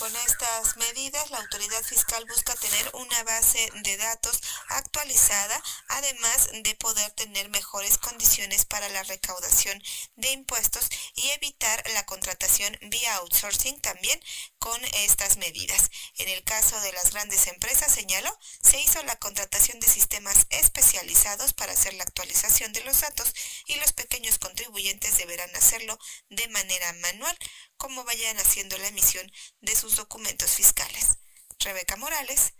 Con 0.00 0.16
estas 0.16 0.78
medidas, 0.78 1.30
la 1.30 1.38
autoridad 1.38 1.82
fiscal 1.84 2.24
busca 2.24 2.54
tener 2.56 2.90
una 2.94 3.22
base 3.24 3.70
de 3.82 3.98
datos 3.98 4.40
actualizada, 4.68 5.62
además 5.88 6.48
de 6.62 6.74
poder 6.76 7.10
tener 7.12 7.50
mejores 7.50 7.98
condiciones 7.98 8.64
para 8.64 8.88
la 8.88 9.02
recaudación 9.02 9.82
de 10.16 10.30
impuestos 10.32 10.88
y 11.16 11.28
evitar 11.30 11.84
la 11.92 12.06
contratación 12.06 12.78
vía 12.80 13.14
outsourcing 13.16 13.78
también 13.82 14.18
con 14.58 14.82
estas 15.04 15.36
medidas. 15.36 15.90
En 16.16 16.28
el 16.28 16.42
caso 16.44 16.80
de 16.80 16.92
las 16.92 17.10
grandes 17.10 17.46
empresas, 17.46 17.92
señaló, 17.92 18.34
se 18.62 18.80
hizo 18.80 19.02
la 19.02 19.16
contratación 19.16 19.80
de 19.80 19.88
sistemas 19.88 20.46
especializados 20.48 21.52
para 21.52 21.72
hacer 21.72 21.92
la 21.94 22.04
actualización 22.04 22.72
de 22.72 22.84
los 22.84 23.00
datos 23.00 23.34
y 23.66 23.74
los 23.74 23.92
pequeños 23.92 24.38
contribuyentes 24.38 25.18
deberán 25.18 25.54
hacerlo 25.56 25.98
de 26.30 26.48
manera 26.48 26.69
manual, 27.00 27.36
como 27.76 28.04
vayan 28.04 28.38
haciendo 28.38 28.78
la 28.78 28.88
emisión 28.88 29.30
de 29.60 29.74
sus 29.74 29.96
documentos 29.96 30.50
fiscales. 30.52 31.18
Rebeca 31.58 31.96
Morales, 31.96 32.54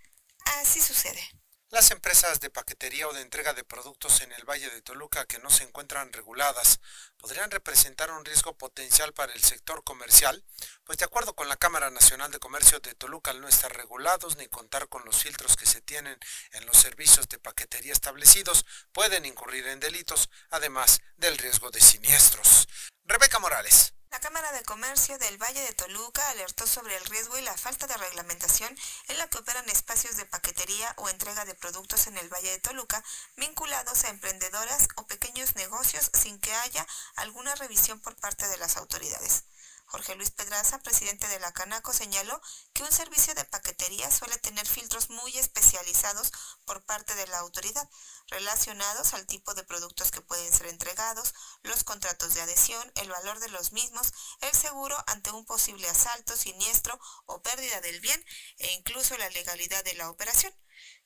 así 0.44 0.80
sucede. 0.80 1.22
Las 1.70 1.92
empresas 1.92 2.40
de 2.40 2.50
paquetería 2.50 3.06
o 3.06 3.12
de 3.12 3.22
entrega 3.22 3.54
de 3.54 3.62
productos 3.62 4.22
en 4.22 4.32
el 4.32 4.44
Valle 4.44 4.68
de 4.70 4.82
Toluca 4.82 5.24
que 5.26 5.38
no 5.38 5.50
se 5.50 5.62
encuentran 5.62 6.12
reguladas 6.12 6.80
podrían 7.16 7.48
representar 7.48 8.10
un 8.10 8.24
riesgo 8.24 8.58
potencial 8.58 9.12
para 9.12 9.32
el 9.34 9.40
sector 9.40 9.84
comercial, 9.84 10.44
pues 10.82 10.98
de 10.98 11.04
acuerdo 11.04 11.36
con 11.36 11.48
la 11.48 11.56
Cámara 11.56 11.88
Nacional 11.90 12.32
de 12.32 12.40
Comercio 12.40 12.80
de 12.80 12.96
Toluca, 12.96 13.30
al 13.30 13.40
no 13.40 13.46
estar 13.46 13.72
regulados 13.72 14.36
ni 14.36 14.48
contar 14.48 14.88
con 14.88 15.04
los 15.04 15.22
filtros 15.22 15.54
que 15.54 15.66
se 15.66 15.80
tienen 15.80 16.18
en 16.54 16.66
los 16.66 16.76
servicios 16.76 17.28
de 17.28 17.38
paquetería 17.38 17.92
establecidos, 17.92 18.66
pueden 18.90 19.24
incurrir 19.24 19.68
en 19.68 19.78
delitos, 19.78 20.28
además 20.50 21.00
del 21.18 21.38
riesgo 21.38 21.70
de 21.70 21.80
siniestros. 21.80 22.66
Rebeca 23.04 23.38
Morales. 23.38 23.94
La 24.10 24.18
Cámara 24.18 24.50
de 24.50 24.64
Comercio 24.64 25.16
del 25.18 25.40
Valle 25.40 25.60
de 25.60 25.72
Toluca 25.72 26.28
alertó 26.30 26.66
sobre 26.66 26.96
el 26.96 27.04
riesgo 27.04 27.38
y 27.38 27.42
la 27.42 27.56
falta 27.56 27.86
de 27.86 27.96
reglamentación 27.96 28.76
en 29.06 29.18
la 29.18 29.28
que 29.28 29.38
operan 29.38 29.68
espacios 29.70 30.16
de 30.16 30.26
paquetería 30.26 30.92
o 30.96 31.08
entrega 31.08 31.44
de 31.44 31.54
productos 31.54 32.08
en 32.08 32.18
el 32.18 32.28
Valle 32.28 32.50
de 32.50 32.58
Toluca 32.58 33.04
vinculados 33.36 34.02
a 34.02 34.08
emprendedoras 34.08 34.88
o 34.96 35.06
pequeños 35.06 35.54
negocios 35.54 36.10
sin 36.12 36.40
que 36.40 36.52
haya 36.52 36.84
alguna 37.14 37.54
revisión 37.54 38.00
por 38.00 38.16
parte 38.16 38.48
de 38.48 38.56
las 38.56 38.76
autoridades. 38.78 39.44
Jorge 39.90 40.14
Luis 40.14 40.30
Pedraza, 40.30 40.78
presidente 40.78 41.26
de 41.26 41.40
la 41.40 41.52
Canaco, 41.52 41.92
señaló 41.92 42.40
que 42.72 42.84
un 42.84 42.92
servicio 42.92 43.34
de 43.34 43.44
paquetería 43.44 44.08
suele 44.08 44.38
tener 44.38 44.64
filtros 44.64 45.10
muy 45.10 45.36
especializados 45.36 46.30
por 46.64 46.84
parte 46.84 47.16
de 47.16 47.26
la 47.26 47.38
autoridad, 47.38 47.90
relacionados 48.28 49.14
al 49.14 49.26
tipo 49.26 49.52
de 49.54 49.64
productos 49.64 50.12
que 50.12 50.20
pueden 50.20 50.52
ser 50.52 50.68
entregados, 50.68 51.34
los 51.64 51.82
contratos 51.82 52.34
de 52.34 52.40
adhesión, 52.40 52.92
el 53.02 53.10
valor 53.10 53.40
de 53.40 53.48
los 53.48 53.72
mismos, 53.72 54.12
el 54.42 54.52
seguro 54.52 54.96
ante 55.08 55.32
un 55.32 55.44
posible 55.44 55.88
asalto, 55.88 56.36
siniestro 56.36 56.96
o 57.26 57.42
pérdida 57.42 57.80
del 57.80 58.00
bien 58.00 58.24
e 58.58 58.72
incluso 58.74 59.18
la 59.18 59.28
legalidad 59.30 59.82
de 59.82 59.94
la 59.94 60.08
operación. 60.08 60.54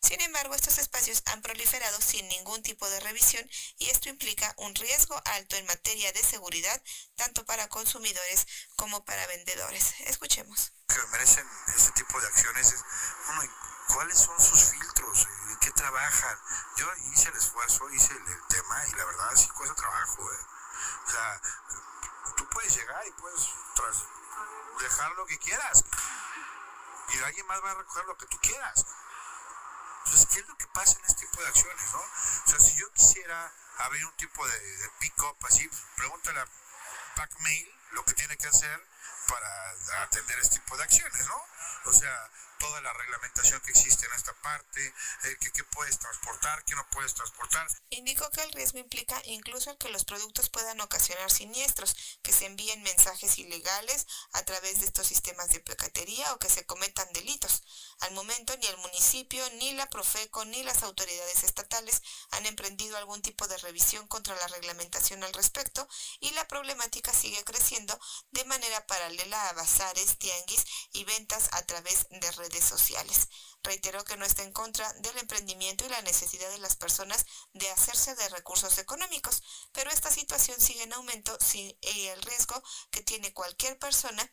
Sin 0.00 0.20
embargo, 0.20 0.54
estos 0.54 0.78
espacios 0.78 1.22
han 1.26 1.40
proliferado 1.40 2.00
sin 2.00 2.28
ningún 2.28 2.62
tipo 2.62 2.88
de 2.90 3.00
revisión 3.00 3.48
y 3.78 3.88
esto 3.88 4.08
implica 4.08 4.52
un 4.58 4.74
riesgo 4.74 5.20
alto 5.24 5.56
en 5.56 5.66
materia 5.66 6.12
de 6.12 6.22
seguridad, 6.22 6.82
tanto 7.16 7.44
para 7.46 7.68
consumidores 7.68 8.46
como 8.76 9.04
para 9.04 9.26
vendedores. 9.26 9.94
Escuchemos. 10.00 10.72
Que 10.88 11.00
merecen 11.10 11.48
este 11.74 11.92
tipo 11.92 12.20
de 12.20 12.26
acciones 12.26 12.72
es, 12.72 12.84
¿cuáles 13.88 14.18
son 14.18 14.38
sus 14.40 14.70
filtros? 14.70 15.26
¿En 15.50 15.58
qué 15.60 15.70
trabajan? 15.70 16.38
Yo 16.76 16.86
hice 17.12 17.28
el 17.30 17.36
esfuerzo, 17.36 17.90
hice 17.90 18.12
el, 18.12 18.24
tema 18.48 18.86
y 18.88 18.92
la 18.92 19.04
verdad 19.04 19.30
sí 19.36 19.48
cuesta 19.48 19.74
trabajo. 19.74 20.32
¿eh? 20.32 20.38
O 21.06 21.10
sea, 21.10 21.40
tú 22.36 22.48
puedes 22.50 22.74
llegar 22.76 23.06
y 23.06 23.12
puedes 23.12 23.40
dejar 24.80 25.12
lo 25.12 25.26
que 25.26 25.38
quieras 25.38 25.82
y 27.08 27.18
alguien 27.22 27.46
más 27.46 27.62
va 27.62 27.70
a 27.70 27.74
recoger 27.74 28.04
lo 28.06 28.16
que 28.16 28.26
tú 28.26 28.38
quieras. 28.38 28.84
Entonces, 30.04 30.28
¿qué 30.32 30.40
es 30.40 30.48
lo 30.48 30.56
que 30.56 30.66
pasa 30.68 30.98
en 30.98 31.04
este 31.06 31.26
tipo 31.26 31.40
de 31.40 31.48
acciones, 31.48 31.92
no? 31.92 31.98
O 31.98 32.48
sea, 32.48 32.58
si 32.60 32.76
yo 32.76 32.92
quisiera 32.92 33.52
abrir 33.78 34.04
un 34.04 34.16
tipo 34.16 34.46
de, 34.46 34.90
pick-up 35.00 35.36
así, 35.46 35.68
pregúntale 35.96 36.40
a 36.40 36.46
Pacmail 37.16 37.74
lo 37.92 38.04
que 38.04 38.14
tiene 38.14 38.36
que 38.36 38.46
hacer 38.46 38.86
para 39.28 40.02
atender 40.02 40.38
este 40.40 40.58
tipo 40.58 40.76
de 40.76 40.84
acciones, 40.84 41.26
¿no? 41.26 41.44
O 41.86 41.92
sea, 41.92 42.30
toda 42.64 42.80
la 42.80 42.94
reglamentación 42.94 43.60
que 43.60 43.72
existe 43.72 44.06
en 44.06 44.12
esta 44.14 44.32
parte, 44.40 44.80
eh, 45.24 45.36
que, 45.52 45.64
puedes 45.64 45.98
transportar, 45.98 46.64
que 46.64 46.74
no 46.74 46.86
puedes 46.90 47.12
transportar. 47.12 47.66
Indicó 47.90 48.30
que 48.30 48.42
el 48.42 48.52
riesgo 48.52 48.78
implica 48.78 49.20
incluso 49.26 49.76
que 49.76 49.90
los 49.90 50.04
productos 50.04 50.48
puedan 50.48 50.80
ocasionar 50.80 51.30
siniestros, 51.30 51.94
que 52.22 52.32
se 52.32 52.46
envíen 52.46 52.82
mensajes 52.82 53.38
ilegales 53.38 54.06
a 54.32 54.44
través 54.44 54.80
de 54.80 54.86
estos 54.86 55.06
sistemas 55.06 55.48
de 55.50 55.60
paquetería 55.60 56.32
o 56.32 56.38
que 56.38 56.48
se 56.48 56.64
cometan 56.64 57.12
delitos. 57.12 57.62
Al 58.00 58.14
momento 58.14 58.56
ni 58.56 58.66
el 58.66 58.78
municipio, 58.78 59.44
ni 59.58 59.72
la 59.74 59.86
Profeco, 59.86 60.44
ni 60.46 60.62
las 60.62 60.82
autoridades 60.82 61.44
estatales 61.44 62.00
han 62.30 62.46
emprendido 62.46 62.96
algún 62.96 63.20
tipo 63.20 63.46
de 63.46 63.58
revisión 63.58 64.06
contra 64.08 64.36
la 64.36 64.46
reglamentación 64.48 65.22
al 65.22 65.34
respecto 65.34 65.86
y 66.20 66.30
la 66.30 66.48
problemática 66.48 67.12
sigue 67.12 67.44
creciendo 67.44 67.98
de 68.30 68.44
manera 68.44 68.86
paralela 68.86 69.48
a 69.48 69.52
bazares, 69.52 70.18
tianguis 70.18 70.64
y 70.92 71.04
ventas 71.04 71.48
a 71.52 71.62
través 71.66 72.06
de 72.08 72.30
redes 72.32 72.53
sociales. 72.62 73.28
Reiteró 73.62 74.04
que 74.04 74.18
no 74.18 74.26
está 74.26 74.42
en 74.42 74.52
contra 74.52 74.92
del 74.94 75.16
emprendimiento 75.18 75.86
y 75.86 75.88
la 75.88 76.02
necesidad 76.02 76.50
de 76.50 76.58
las 76.58 76.76
personas 76.76 77.24
de 77.54 77.70
hacerse 77.70 78.14
de 78.14 78.28
recursos 78.28 78.76
económicos, 78.78 79.42
pero 79.72 79.90
esta 79.90 80.10
situación 80.10 80.60
sigue 80.60 80.82
en 80.82 80.92
aumento 80.92 81.36
y 81.54 82.06
el 82.06 82.22
riesgo 82.22 82.62
que 82.90 83.02
tiene 83.02 83.32
cualquier 83.32 83.78
persona 83.78 84.30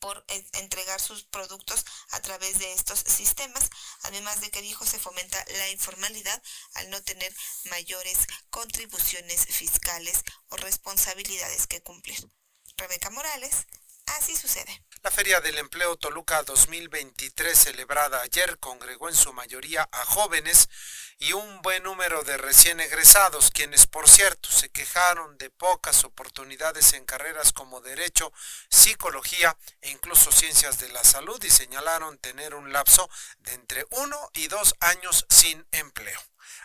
por 0.00 0.24
entregar 0.52 1.00
sus 1.00 1.24
productos 1.24 1.84
a 2.10 2.20
través 2.20 2.58
de 2.58 2.72
estos 2.72 3.00
sistemas, 3.00 3.70
además 4.02 4.40
de 4.40 4.50
que 4.50 4.62
dijo 4.62 4.86
se 4.86 4.98
fomenta 4.98 5.44
la 5.58 5.70
informalidad 5.70 6.42
al 6.74 6.90
no 6.90 7.02
tener 7.02 7.34
mayores 7.70 8.18
contribuciones 8.50 9.46
fiscales 9.46 10.22
o 10.48 10.56
responsabilidades 10.56 11.66
que 11.66 11.82
cumplir. 11.82 12.28
Rebeca 12.76 13.10
Morales, 13.10 13.66
así 14.06 14.36
sucede. 14.36 14.82
La 15.02 15.10
Feria 15.10 15.40
del 15.42 15.58
Empleo 15.58 15.96
Toluca 15.96 16.42
2023 16.44 17.58
celebrada 17.58 18.22
ayer 18.22 18.58
congregó 18.58 19.10
en 19.10 19.14
su 19.14 19.34
mayoría 19.34 19.86
a 19.92 20.04
jóvenes 20.06 20.70
y 21.18 21.34
un 21.34 21.60
buen 21.60 21.82
número 21.82 22.22
de 22.22 22.38
recién 22.38 22.80
egresados, 22.80 23.50
quienes 23.50 23.86
por 23.86 24.08
cierto 24.08 24.48
se 24.50 24.70
quejaron 24.70 25.36
de 25.36 25.50
pocas 25.50 26.04
oportunidades 26.04 26.94
en 26.94 27.04
carreras 27.04 27.52
como 27.52 27.82
derecho, 27.82 28.32
psicología 28.70 29.56
e 29.82 29.90
incluso 29.90 30.32
ciencias 30.32 30.78
de 30.78 30.88
la 30.88 31.04
salud 31.04 31.42
y 31.44 31.50
señalaron 31.50 32.18
tener 32.18 32.54
un 32.54 32.72
lapso 32.72 33.08
de 33.40 33.52
entre 33.52 33.84
uno 33.90 34.30
y 34.32 34.48
dos 34.48 34.74
años 34.80 35.26
sin 35.28 35.66
empleo. 35.70 36.20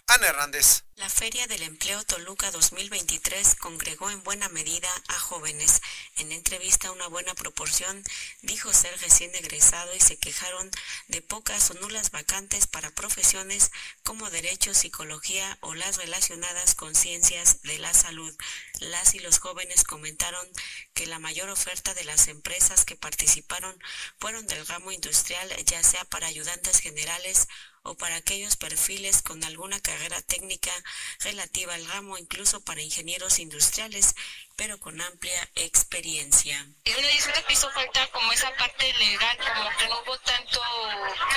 Ana 0.08 0.28
Hernández. 0.28 0.84
La 0.96 1.10
Feria 1.10 1.48
del 1.48 1.64
Empleo 1.64 2.04
Toluca 2.04 2.52
2023 2.52 3.56
congregó 3.56 4.10
en 4.10 4.22
buena 4.24 4.50
medida 4.50 4.90
a 5.08 5.14
jóvenes. 5.14 5.82
En 6.18 6.34
entrevista 6.34 6.92
una 6.92 7.08
buena 7.08 7.34
proporción 7.36 8.04
dijo 8.42 8.74
ser 8.74 9.00
recién 9.00 9.34
egresado 9.34 9.96
y 9.96 10.00
se 10.02 10.18
quejaron 10.18 10.70
de 11.08 11.22
pocas 11.22 11.72
o 11.72 11.76
nulas 11.76 12.12
vacantes 12.12 12.68
para 12.68 12.92
profesiones 12.92 13.72
como 14.04 14.30
derecho, 14.30 14.74
psicología 14.74 15.58
o 15.62 15.74
las 15.74 15.96
relacionadas 15.96 16.76
con 16.76 16.96
ciencias 16.96 17.62
de 17.62 17.80
la 17.80 17.94
salud. 17.94 18.36
Las 18.80 19.16
y 19.16 19.20
los 19.20 19.40
jóvenes 19.40 19.86
comentaron 19.86 20.46
que 20.94 21.06
la 21.06 21.20
mayor 21.20 21.50
oferta 21.50 21.94
de 21.94 22.04
las 22.04 22.28
empresas 22.28 22.84
que 22.84 22.98
participaron 22.98 23.80
fueron 24.20 24.48
del 24.48 24.68
ramo 24.68 24.92
industrial, 24.92 25.50
ya 25.66 25.82
sea 25.82 26.04
para 26.06 26.28
ayudantes 26.28 26.80
generales 26.80 27.48
o 27.84 27.96
para 27.96 28.18
aquellos 28.18 28.56
perfiles 28.56 29.22
con 29.22 29.44
alguna 29.44 29.80
carrera 29.80 30.22
técnica 30.22 30.72
relativa 31.20 31.74
al 31.74 31.86
ramo, 31.88 32.18
incluso 32.18 32.62
para 32.62 32.82
ingenieros 32.82 33.40
industriales 33.40 34.16
pero 34.60 34.78
con 34.78 35.00
amplia 35.00 35.50
experiencia. 35.56 36.68
Y 36.84 36.92
uno 36.92 37.08
dice 37.08 37.32
que 37.48 37.54
hizo 37.54 37.72
falta 37.72 38.06
como 38.08 38.30
esa 38.34 38.54
parte 38.58 38.92
legal, 38.96 39.38
como 39.38 39.70
que 39.78 39.88
no 39.88 40.02
hubo 40.02 40.18
tanto, 40.20 40.62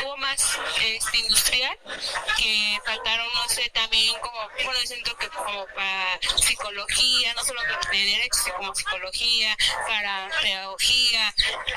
hubo 0.03 0.17
más 0.17 0.59
este, 0.81 1.19
industrial, 1.19 1.79
que 2.37 2.81
faltaron, 2.85 3.33
no 3.35 3.49
sé, 3.49 3.71
también 3.71 4.13
como, 4.21 4.49
bueno, 4.65 4.81
siento 4.85 5.17
que 5.19 5.29
como 5.29 5.67
para 5.67 6.19
psicología, 6.37 7.33
no 7.35 7.45
solo 7.45 7.61
de 7.93 7.99
derecho, 7.99 8.41
sino 8.43 8.57
como 8.57 8.75
psicología, 8.75 9.57
para 9.87 10.29
pedagogía, 10.43 11.33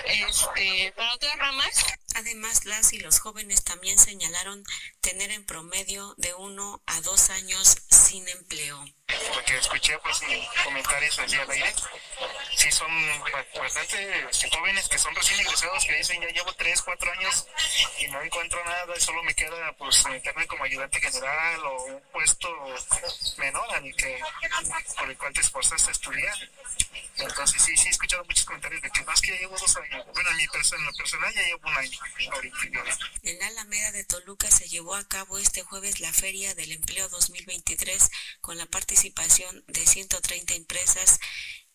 este, 0.05 0.93
para 0.95 1.13
otras 1.13 1.37
ramas. 1.37 1.85
Además, 2.17 2.63
las 2.63 2.93
y 2.93 2.99
los 2.99 3.19
jóvenes 3.19 3.65
también 3.65 3.99
señalaron 3.99 4.63
tener 5.01 5.31
en 5.31 5.45
promedio 5.45 6.15
de 6.17 6.33
uno 6.33 6.81
a 6.85 7.01
dos 7.01 7.29
años 7.29 7.75
sin 8.05 8.27
empleo 8.27 8.85
porque 9.33 9.57
escuché 9.57 9.97
pues 9.99 10.21
comentarios 10.63 11.19
así 11.19 11.35
al 11.35 11.49
aire, 11.49 11.73
sí 12.55 12.71
son 12.71 12.89
bastante 13.55 14.27
este, 14.29 14.49
jóvenes 14.49 14.89
que 14.89 14.97
son 14.97 15.13
recién 15.13 15.39
egresados 15.39 15.85
que 15.85 15.95
dicen 15.95 16.21
ya 16.21 16.29
llevo 16.29 16.51
3, 16.53 16.81
4 16.81 17.11
años 17.11 17.45
y 17.99 18.07
no 18.07 18.21
encuentro 18.21 18.63
nada, 18.65 18.99
solo 18.99 19.21
me 19.23 19.35
queda 19.35 19.73
pues 19.77 20.05
meterme 20.07 20.47
como 20.47 20.63
ayudante 20.63 20.99
general 20.99 21.63
o 21.65 21.83
un 21.83 22.01
puesto 22.11 22.49
menor 23.37 23.75
al 23.75 23.95
que 23.95 24.19
por 24.97 25.09
el 25.09 25.17
cual 25.17 25.33
te 25.33 25.41
esforzaste 25.41 25.89
a 25.89 25.91
estudiar. 25.91 26.37
Entonces 27.17 27.61
sí, 27.61 27.77
sí 27.77 27.87
he 27.87 27.91
escuchado 27.91 28.25
muchos 28.25 28.45
comentarios 28.45 28.81
de 28.81 28.89
que 28.89 29.03
más 29.03 29.21
que 29.21 29.31
ya 29.31 29.39
llevo 29.39 29.57
dos 29.57 29.77
años. 29.77 30.05
Bueno, 30.13 30.29
en 30.31 30.37
mi 30.37 30.47
persona, 30.47 30.91
personal 30.97 31.33
ya 31.33 31.41
llevo 31.43 31.67
un 31.67 31.77
año 31.77 31.99
En 33.23 33.39
la 33.39 33.47
Alameda 33.47 33.91
de 33.91 34.03
Toluca 34.03 34.49
se 34.51 34.67
llevó 34.67 34.95
a 34.95 35.07
cabo 35.07 35.37
este 35.37 35.63
jueves 35.63 35.99
la 35.99 36.11
Feria 36.11 36.55
del 36.55 36.71
Empleo 36.71 37.07
2023 37.09 37.94
con 38.41 38.57
la 38.57 38.65
participación 38.65 39.63
de 39.67 39.85
130 39.85 40.55
empresas 40.55 41.19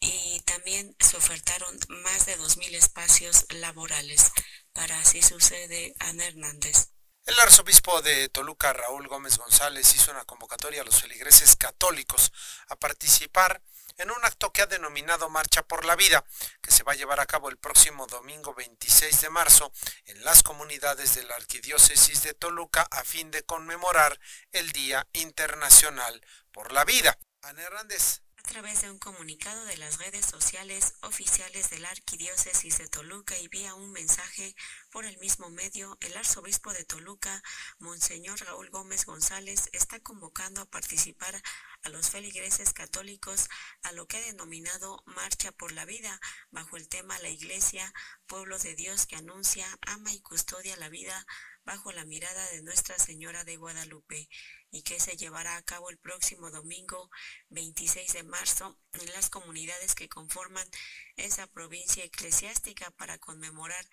y 0.01 0.41
también 0.47 0.97
se 0.99 1.17
ofertaron 1.17 1.79
más 1.89 2.27
de 2.27 2.39
2.000 2.39 2.75
espacios 2.75 3.47
laborales. 3.51 4.33
Para 4.73 4.99
así 5.01 5.23
sucede, 5.23 5.95
Ana 5.99 6.27
Hernández. 6.27 6.90
El 7.27 7.39
arzobispo 7.39 8.01
de 8.03 8.29
Toluca, 8.29 8.73
Raúl 8.73 9.07
Gómez 9.07 9.39
González, 9.39 9.95
hizo 9.95 10.11
una 10.11 10.25
convocatoria 10.25 10.83
a 10.83 10.85
los 10.85 11.01
feligreses 11.01 11.55
católicos 11.57 12.33
a 12.69 12.77
participar 12.77 13.63
en 13.99 14.11
un 14.11 14.25
acto 14.25 14.53
que 14.53 14.63
ha 14.63 14.67
denominado 14.67 15.29
Marcha 15.29 15.63
por 15.63 15.85
la 15.85 15.97
Vida, 15.97 16.25
que 16.63 16.73
se 16.73 16.83
va 16.83 16.93
a 16.93 16.97
llevar 16.97 17.21
a 17.21 17.27
cabo 17.27 17.51
el 17.51 17.59
próximo 17.59 18.07
domingo 18.07 18.55
26 18.55 19.21
de 19.21 19.31
marzo 19.31 19.73
en 20.07 20.25
las 20.25 20.43
comunidades 20.43 21.15
de 21.15 21.25
la 21.25 21.37
Arquidiócesis 21.37 22.23
de 22.23 22.33
Toluca 22.33 22.83
a 22.91 23.05
fin 23.05 23.31
de 23.31 23.43
conmemorar 23.43 24.19
el 24.53 24.73
Día 24.73 25.07
Internacional 25.13 26.25
por 26.51 26.73
la 26.73 26.85
Vida. 26.85 27.19
Ana 27.43 27.63
Hernández. 27.63 28.23
A 28.41 28.53
través 28.53 28.81
de 28.81 28.91
un 28.91 28.99
comunicado 28.99 29.67
de 29.67 29.77
las 29.77 29.99
redes 29.99 30.25
sociales 30.25 30.95
oficiales 31.03 31.69
de 31.69 31.79
la 31.79 31.91
Arquidiócesis 31.91 32.79
de 32.79 32.89
Toluca 32.89 33.39
y 33.39 33.49
vía 33.49 33.75
un 33.75 33.93
mensaje 33.93 34.57
por 34.91 35.05
el 35.05 35.19
mismo 35.19 35.51
medio, 35.51 35.99
el 36.01 36.17
arzobispo 36.17 36.73
de 36.73 36.87
Toluca, 36.87 37.43
Monseñor 37.79 38.41
Raúl 38.41 38.71
Gómez 38.71 39.05
González, 39.05 39.69
está 39.73 40.01
convocando 40.01 40.63
a 40.63 40.71
participar 40.71 41.41
a 41.83 41.89
los 41.91 42.09
feligreses 42.09 42.73
católicos 42.73 43.51
a 43.83 43.93
lo 43.93 44.07
que 44.07 44.17
ha 44.17 44.23
denominado 44.23 45.03
Marcha 45.05 45.53
por 45.53 45.73
la 45.73 45.85
Vida, 45.85 46.19
bajo 46.51 46.79
el 46.79 46.89
tema 46.89 47.19
La 47.19 47.29
Iglesia, 47.29 47.93
pueblo 48.27 48.59
de 48.59 48.75
Dios 48.75 49.07
que 49.07 49.17
anuncia, 49.17 49.67
ama 49.83 50.15
y 50.15 50.21
custodia 50.23 50.79
la 50.79 50.89
vida 50.89 51.27
bajo 51.65 51.93
la 51.93 52.07
mirada 52.07 52.49
de 52.53 52.63
Nuestra 52.63 52.99
Señora 52.99 53.45
de 53.45 53.59
Guadalupe 53.59 54.29
y 54.71 54.83
que 54.83 55.01
se 55.01 55.17
llevará 55.17 55.57
a 55.57 55.63
cabo 55.63 55.91
el 55.91 55.99
próximo 55.99 56.51
domingo 56.51 57.11
26 57.49 58.13
de 58.13 58.23
marzo 58.23 58.79
en 58.93 59.13
las 59.13 59.31
comunidades 59.31 59.95
que 59.95 60.09
conforman 60.09 60.69
esa 61.17 61.47
provincia 61.47 62.05
eclesiástica 62.05 62.91
para 62.93 63.19
conmemorar 63.19 63.85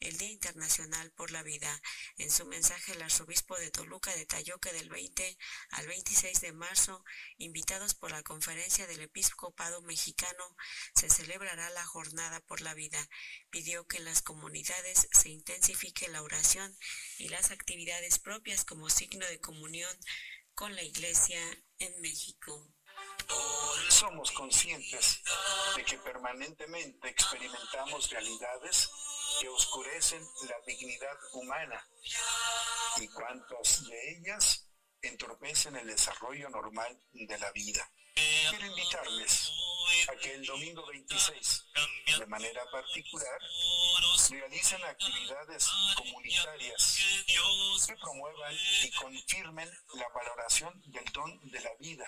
el 0.00 0.16
Día 0.16 0.30
Internacional 0.30 1.10
por 1.12 1.30
la 1.30 1.42
Vida. 1.42 1.80
En 2.16 2.30
su 2.30 2.46
mensaje, 2.46 2.92
el 2.92 3.02
arzobispo 3.02 3.56
de 3.58 3.70
Toluca 3.70 4.14
detalló 4.14 4.58
que 4.58 4.72
del 4.72 4.88
20 4.88 5.36
al 5.70 5.86
26 5.86 6.40
de 6.40 6.52
marzo, 6.52 7.04
invitados 7.38 7.94
por 7.94 8.10
la 8.10 8.22
Conferencia 8.22 8.86
del 8.86 9.02
Episcopado 9.02 9.82
Mexicano, 9.82 10.56
se 10.94 11.10
celebrará 11.10 11.68
la 11.70 11.84
Jornada 11.84 12.40
por 12.40 12.62
la 12.62 12.74
Vida. 12.74 13.08
Pidió 13.50 13.86
que 13.86 13.98
en 13.98 14.06
las 14.06 14.22
comunidades 14.22 15.08
se 15.12 15.28
intensifique 15.28 16.08
la 16.08 16.22
oración 16.22 16.76
y 17.18 17.28
las 17.28 17.50
actividades 17.50 18.18
propias 18.18 18.64
como 18.64 18.88
signo 18.88 19.26
de 19.26 19.40
comunión 19.40 19.96
con 20.54 20.74
la 20.74 20.82
Iglesia 20.82 21.40
en 21.78 22.00
México. 22.00 22.72
Somos 23.88 24.32
conscientes 24.32 25.20
de 25.76 25.84
que 25.84 25.98
permanentemente 25.98 27.08
experimentamos 27.08 28.10
realidades 28.10 28.90
que 29.40 29.48
oscurecen 29.48 30.22
la 30.48 30.56
dignidad 30.66 31.16
humana 31.32 31.88
y 32.98 33.08
cuantas 33.08 33.86
de 33.86 34.10
ellas 34.10 34.68
entorpecen 35.00 35.76
el 35.76 35.86
desarrollo 35.86 36.50
normal 36.50 37.00
de 37.12 37.38
la 37.38 37.50
vida. 37.52 37.90
Quiero 38.14 38.66
invitarles 38.66 39.50
a 40.08 40.16
que 40.16 40.34
el 40.34 40.44
domingo 40.44 40.86
26, 40.86 41.64
de 42.18 42.26
manera 42.26 42.62
particular, 42.70 43.40
realicen 44.28 44.84
actividades 44.84 45.66
comunitarias 45.96 46.98
que 47.86 47.96
promuevan 47.96 48.54
y 48.82 48.90
confirmen 48.90 49.70
la 49.94 50.08
valoración 50.10 50.82
del 50.86 51.04
don 51.12 51.50
de 51.50 51.60
la 51.60 51.70
vida 51.78 52.06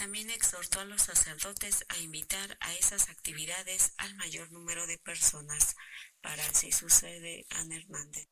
también 0.00 0.30
exhortó 0.30 0.80
a 0.80 0.86
los 0.86 1.02
sacerdotes 1.02 1.84
a 1.90 1.98
invitar 1.98 2.56
a 2.60 2.72
esas 2.72 3.10
actividades 3.10 3.92
al 3.98 4.14
mayor 4.14 4.50
número 4.50 4.86
de 4.86 4.96
personas. 4.96 5.76
Para 6.22 6.44
así 6.46 6.72
sucede 6.72 7.46
Ana 7.50 7.76
Hernández. 7.76 8.28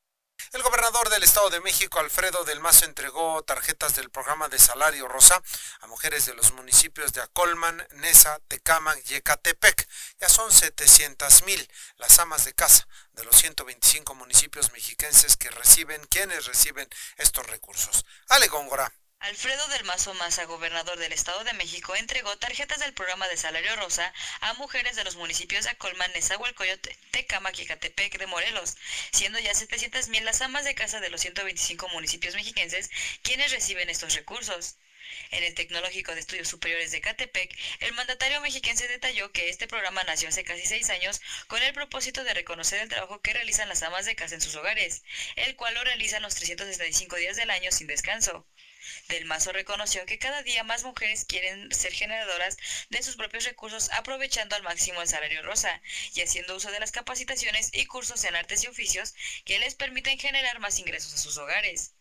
El 0.53 0.63
gobernador 0.63 1.11
del 1.11 1.25
Estado 1.25 1.51
de 1.51 1.61
México, 1.61 1.99
Alfredo 1.99 2.43
del 2.45 2.61
Mazo, 2.61 2.87
entregó 2.87 3.43
tarjetas 3.43 3.95
del 3.97 4.09
programa 4.09 4.49
de 4.49 4.59
salario 4.59 5.07
rosa 5.07 5.43
a 5.81 5.87
mujeres 5.89 6.25
de 6.25 6.35
los 6.35 6.53
municipios 6.53 7.13
de 7.13 7.21
Acolman, 7.21 7.87
Nesa, 7.97 8.39
Tecámac 8.49 8.99
y 9.11 9.17
Ecatepec. 9.17 9.87
Ya 10.21 10.29
son 10.29 10.51
700 10.51 11.43
mil 11.43 11.69
las 11.97 12.19
amas 12.19 12.45
de 12.47 12.55
casa 12.55 12.89
de 13.13 13.25
los 13.25 13.37
125 13.37 14.15
municipios 14.15 14.73
mexiquenses 14.73 15.37
que 15.37 15.51
reciben, 15.51 16.03
quienes 16.07 16.47
reciben 16.47 16.89
estos 17.17 17.47
recursos. 17.47 18.07
Ale 18.29 18.49
Góngora. 18.49 18.91
Alfredo 19.21 19.67
del 19.69 19.83
Mazo 19.83 20.15
Maza, 20.15 20.45
gobernador 20.45 20.97
del 20.97 21.13
Estado 21.13 21.43
de 21.43 21.53
México, 21.55 21.97
entregó 21.97 22.39
tarjetas 22.39 22.79
del 22.79 22.95
programa 22.95 23.27
de 23.27 23.37
Salario 23.37 23.75
Rosa 23.75 24.15
a 24.41 24.55
mujeres 24.55 24.95
de 24.95 25.03
los 25.03 25.17
municipios 25.17 25.65
de 25.65 25.71
Acolman, 25.71 26.13
Nezahualcóyotl, 26.13 26.91
Tecámac 27.11 27.59
y 27.59 27.67
Catepec 27.67 28.17
de 28.17 28.27
Morelos, 28.29 28.77
siendo 29.11 29.41
ya 29.41 29.53
700 29.55 30.09
mil 30.09 30.25
las 30.25 30.41
amas 30.41 30.65
de 30.65 30.77
casa 30.77 31.01
de 31.01 31.11
los 31.11 31.21
125 31.21 31.89
municipios 31.89 32.37
mexiquenses 32.37 32.91
quienes 33.23 33.51
reciben 33.51 33.91
estos 33.91 34.15
recursos. 34.15 34.77
En 35.31 35.43
el 35.43 35.55
Tecnológico 35.55 36.15
de 36.15 36.21
Estudios 36.21 36.49
Superiores 36.49 36.93
de 36.93 37.01
Catepec, 37.01 37.59
el 37.81 37.93
mandatario 37.95 38.41
mexiquense 38.41 38.87
detalló 38.87 39.33
que 39.33 39.49
este 39.49 39.67
programa 39.67 40.05
nació 40.05 40.29
hace 40.29 40.45
casi 40.45 40.65
seis 40.65 40.91
años 40.91 41.21
con 41.49 41.63
el 41.63 41.75
propósito 41.75 42.23
de 42.25 42.35
reconocer 42.35 42.81
el 42.81 42.89
trabajo 42.89 43.21
que 43.21 43.33
realizan 43.33 43.69
las 43.69 43.83
amas 43.83 44.07
de 44.07 44.15
casa 44.15 44.37
en 44.37 44.41
sus 44.41 44.55
hogares, 44.55 45.03
el 45.37 45.57
cual 45.57 45.75
lo 45.75 45.83
realizan 45.83 46.23
los 46.23 46.37
365 46.37 47.17
días 47.17 47.37
del 47.37 47.51
año 47.51 47.73
sin 47.73 47.89
descanso. 47.89 48.47
Del 49.09 49.25
Mazo 49.25 49.53
reconoció 49.53 50.05
que 50.07 50.19
cada 50.19 50.43
día 50.43 50.65
más 50.65 50.85
mujeres 50.85 51.25
quieren 51.25 51.73
ser 51.73 51.93
generadoras 51.93 52.57
de 52.91 53.03
sus 53.03 53.17
propios 53.17 53.45
recursos 53.45 53.91
aprovechando 53.93 54.57
al 54.57 54.63
máximo 54.63 55.03
el 55.03 55.09
salario 55.09 55.43
rosa 55.43 55.81
y 56.15 56.23
haciendo 56.23 56.57
uso 56.57 56.71
de 56.71 56.81
las 56.81 56.93
capacitaciones 56.93 57.71
y 57.73 57.87
cursos 57.87 58.25
en 58.25 58.37
artes 58.37 58.65
y 58.65 58.69
oficios 58.69 59.15
que 59.45 59.59
les 59.59 59.75
permiten 59.75 60.19
generar 60.19 60.59
más 60.61 60.79
ingresos 60.79 61.15
a 61.15 61.19
sus 61.19 61.37
hogares. 61.39 61.93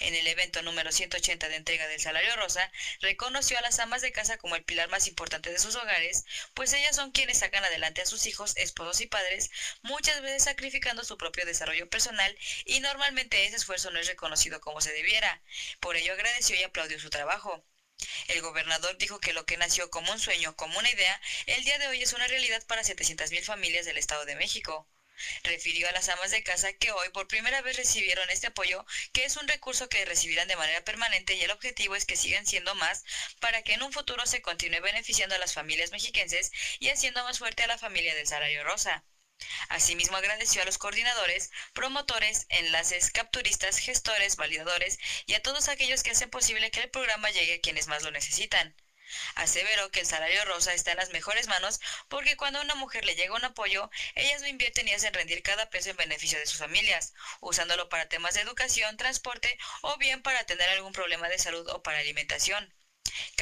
En 0.00 0.14
el 0.14 0.26
evento 0.26 0.62
número 0.62 0.92
180 0.92 1.48
de 1.48 1.56
entrega 1.56 1.86
del 1.86 2.00
salario 2.00 2.34
rosa, 2.36 2.70
reconoció 3.00 3.58
a 3.58 3.62
las 3.62 3.78
amas 3.78 4.02
de 4.02 4.12
casa 4.12 4.36
como 4.38 4.56
el 4.56 4.64
pilar 4.64 4.88
más 4.88 5.06
importante 5.06 5.50
de 5.50 5.58
sus 5.58 5.76
hogares, 5.76 6.24
pues 6.54 6.72
ellas 6.72 6.96
son 6.96 7.12
quienes 7.12 7.38
sacan 7.38 7.64
adelante 7.64 8.02
a 8.02 8.06
sus 8.06 8.26
hijos, 8.26 8.56
esposos 8.56 9.00
y 9.00 9.06
padres, 9.06 9.50
muchas 9.82 10.20
veces 10.22 10.44
sacrificando 10.44 11.04
su 11.04 11.16
propio 11.18 11.46
desarrollo 11.46 11.88
personal 11.88 12.36
y 12.64 12.80
normalmente 12.80 13.44
ese 13.44 13.56
esfuerzo 13.56 13.90
no 13.90 13.98
es 13.98 14.06
reconocido 14.06 14.60
como 14.60 14.80
se 14.80 14.92
debiera. 14.92 15.42
Por 15.80 15.96
ello 15.96 16.12
agradeció 16.12 16.56
y 16.56 16.62
aplaudió 16.62 16.98
su 17.00 17.10
trabajo. 17.10 17.64
El 18.28 18.42
gobernador 18.42 18.98
dijo 18.98 19.20
que 19.20 19.32
lo 19.32 19.46
que 19.46 19.56
nació 19.56 19.90
como 19.90 20.12
un 20.12 20.18
sueño, 20.18 20.56
como 20.56 20.78
una 20.78 20.90
idea, 20.90 21.20
el 21.46 21.64
día 21.64 21.78
de 21.78 21.86
hoy 21.88 22.02
es 22.02 22.12
una 22.12 22.26
realidad 22.26 22.64
para 22.66 22.82
700.000 22.82 23.44
familias 23.44 23.86
del 23.86 23.98
Estado 23.98 24.24
de 24.24 24.34
México. 24.36 24.88
Refirió 25.42 25.88
a 25.88 25.92
las 25.92 26.08
amas 26.08 26.30
de 26.30 26.42
casa 26.42 26.72
que 26.72 26.92
hoy 26.92 27.08
por 27.10 27.28
primera 27.28 27.62
vez 27.62 27.76
recibieron 27.76 28.28
este 28.30 28.48
apoyo, 28.48 28.84
que 29.12 29.24
es 29.24 29.36
un 29.36 29.48
recurso 29.48 29.88
que 29.88 30.04
recibirán 30.04 30.48
de 30.48 30.56
manera 30.56 30.84
permanente 30.84 31.34
y 31.34 31.42
el 31.42 31.50
objetivo 31.50 31.96
es 31.96 32.04
que 32.04 32.16
sigan 32.16 32.46
siendo 32.46 32.74
más 32.74 33.04
para 33.40 33.62
que 33.62 33.74
en 33.74 33.82
un 33.82 33.92
futuro 33.92 34.26
se 34.26 34.42
continúe 34.42 34.80
beneficiando 34.80 35.34
a 35.34 35.38
las 35.38 35.54
familias 35.54 35.92
mexiquenses 35.92 36.52
y 36.78 36.88
haciendo 36.88 37.22
más 37.24 37.38
fuerte 37.38 37.62
a 37.62 37.66
la 37.66 37.78
familia 37.78 38.14
del 38.14 38.26
salario 38.26 38.64
rosa. 38.64 39.04
Asimismo 39.68 40.16
agradeció 40.16 40.62
a 40.62 40.64
los 40.64 40.78
coordinadores, 40.78 41.50
promotores, 41.72 42.46
enlaces, 42.48 43.10
capturistas, 43.10 43.78
gestores, 43.78 44.36
validadores 44.36 44.98
y 45.26 45.34
a 45.34 45.42
todos 45.42 45.68
aquellos 45.68 46.02
que 46.02 46.12
hacen 46.12 46.30
posible 46.30 46.70
que 46.70 46.80
el 46.80 46.90
programa 46.90 47.30
llegue 47.30 47.54
a 47.54 47.60
quienes 47.60 47.88
más 47.88 48.02
lo 48.02 48.10
necesitan. 48.12 48.76
Aseveró 49.34 49.90
que 49.90 50.00
el 50.00 50.06
salario 50.06 50.44
rosa 50.44 50.74
está 50.74 50.92
en 50.92 50.98
las 50.98 51.10
mejores 51.10 51.48
manos 51.48 51.80
porque 52.08 52.36
cuando 52.36 52.58
a 52.58 52.62
una 52.62 52.74
mujer 52.74 53.04
le 53.04 53.14
llega 53.14 53.34
un 53.34 53.44
apoyo, 53.44 53.90
ellas 54.14 54.40
lo 54.42 54.48
invierten 54.48 54.88
y 54.88 54.94
hacen 54.94 55.14
rendir 55.14 55.42
cada 55.42 55.70
peso 55.70 55.90
en 55.90 55.96
beneficio 55.96 56.38
de 56.38 56.46
sus 56.46 56.58
familias, 56.58 57.14
usándolo 57.40 57.88
para 57.88 58.08
temas 58.08 58.34
de 58.34 58.40
educación, 58.40 58.96
transporte 58.96 59.58
o 59.82 59.96
bien 59.98 60.22
para 60.22 60.44
tener 60.44 60.68
algún 60.70 60.92
problema 60.92 61.28
de 61.28 61.38
salud 61.38 61.68
o 61.68 61.82
para 61.82 61.98
alimentación. 61.98 62.72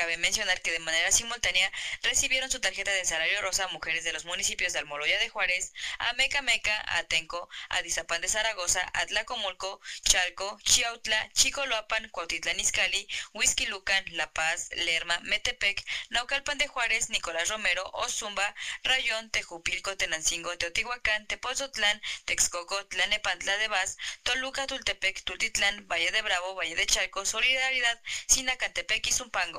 Cabe 0.01 0.17
mencionar 0.17 0.63
que 0.63 0.73
de 0.73 0.79
manera 0.79 1.13
simultánea 1.13 1.71
recibieron 2.03 2.51
su 2.51 2.59
tarjeta 2.59 2.91
de 2.91 3.05
salario 3.05 3.43
rosa 3.43 3.69
mujeres 3.69 4.03
de 4.03 4.15
los 4.15 4.25
municipios 4.25 4.73
de 4.73 4.79
Almoloya 4.79 5.19
de 5.19 5.29
Juárez, 5.29 5.75
Amecameca, 5.99 6.83
Atenco, 6.97 7.51
Adizapán 7.69 8.23
de 8.23 8.29
Zaragoza, 8.29 8.81
Atlacomulco, 8.95 9.79
Chalco, 10.09 10.59
Chiautla, 10.63 11.31
Chicoloapan, 11.35 12.09
Cuautitlán 12.09 12.59
Izcalli, 12.59 13.07
Huizquilucan, 13.35 14.05
La 14.13 14.33
Paz, 14.33 14.71
Lerma, 14.75 15.21
Metepec, 15.21 15.85
Naucalpan 16.09 16.57
de 16.57 16.69
Juárez, 16.69 17.11
Nicolás 17.11 17.49
Romero, 17.51 17.85
Ozumba, 17.93 18.55
Rayón, 18.83 19.31
Tejupilco, 19.31 19.99
Tenancingo, 19.99 20.57
Teotihuacán, 20.57 21.27
Tepozotlán, 21.27 22.01
Texcoco, 22.25 22.87
Tlanepantla 22.87 23.57
de 23.59 23.69
Vaz, 23.69 23.99
Toluca, 24.23 24.67
Tultepec, 24.67 25.23
Tultitlán, 25.25 25.87
Valle 25.89 26.11
de 26.11 26.23
Bravo, 26.23 26.55
Valle 26.55 26.75
de 26.75 26.87
Chalco, 26.87 27.27
Solidaridad, 27.27 28.01
Sinacantepec 28.29 29.07
y 29.07 29.13
Zumpango. 29.13 29.50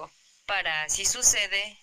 Para 0.45 0.83
Así 0.83 1.05
Sucede, 1.05 1.79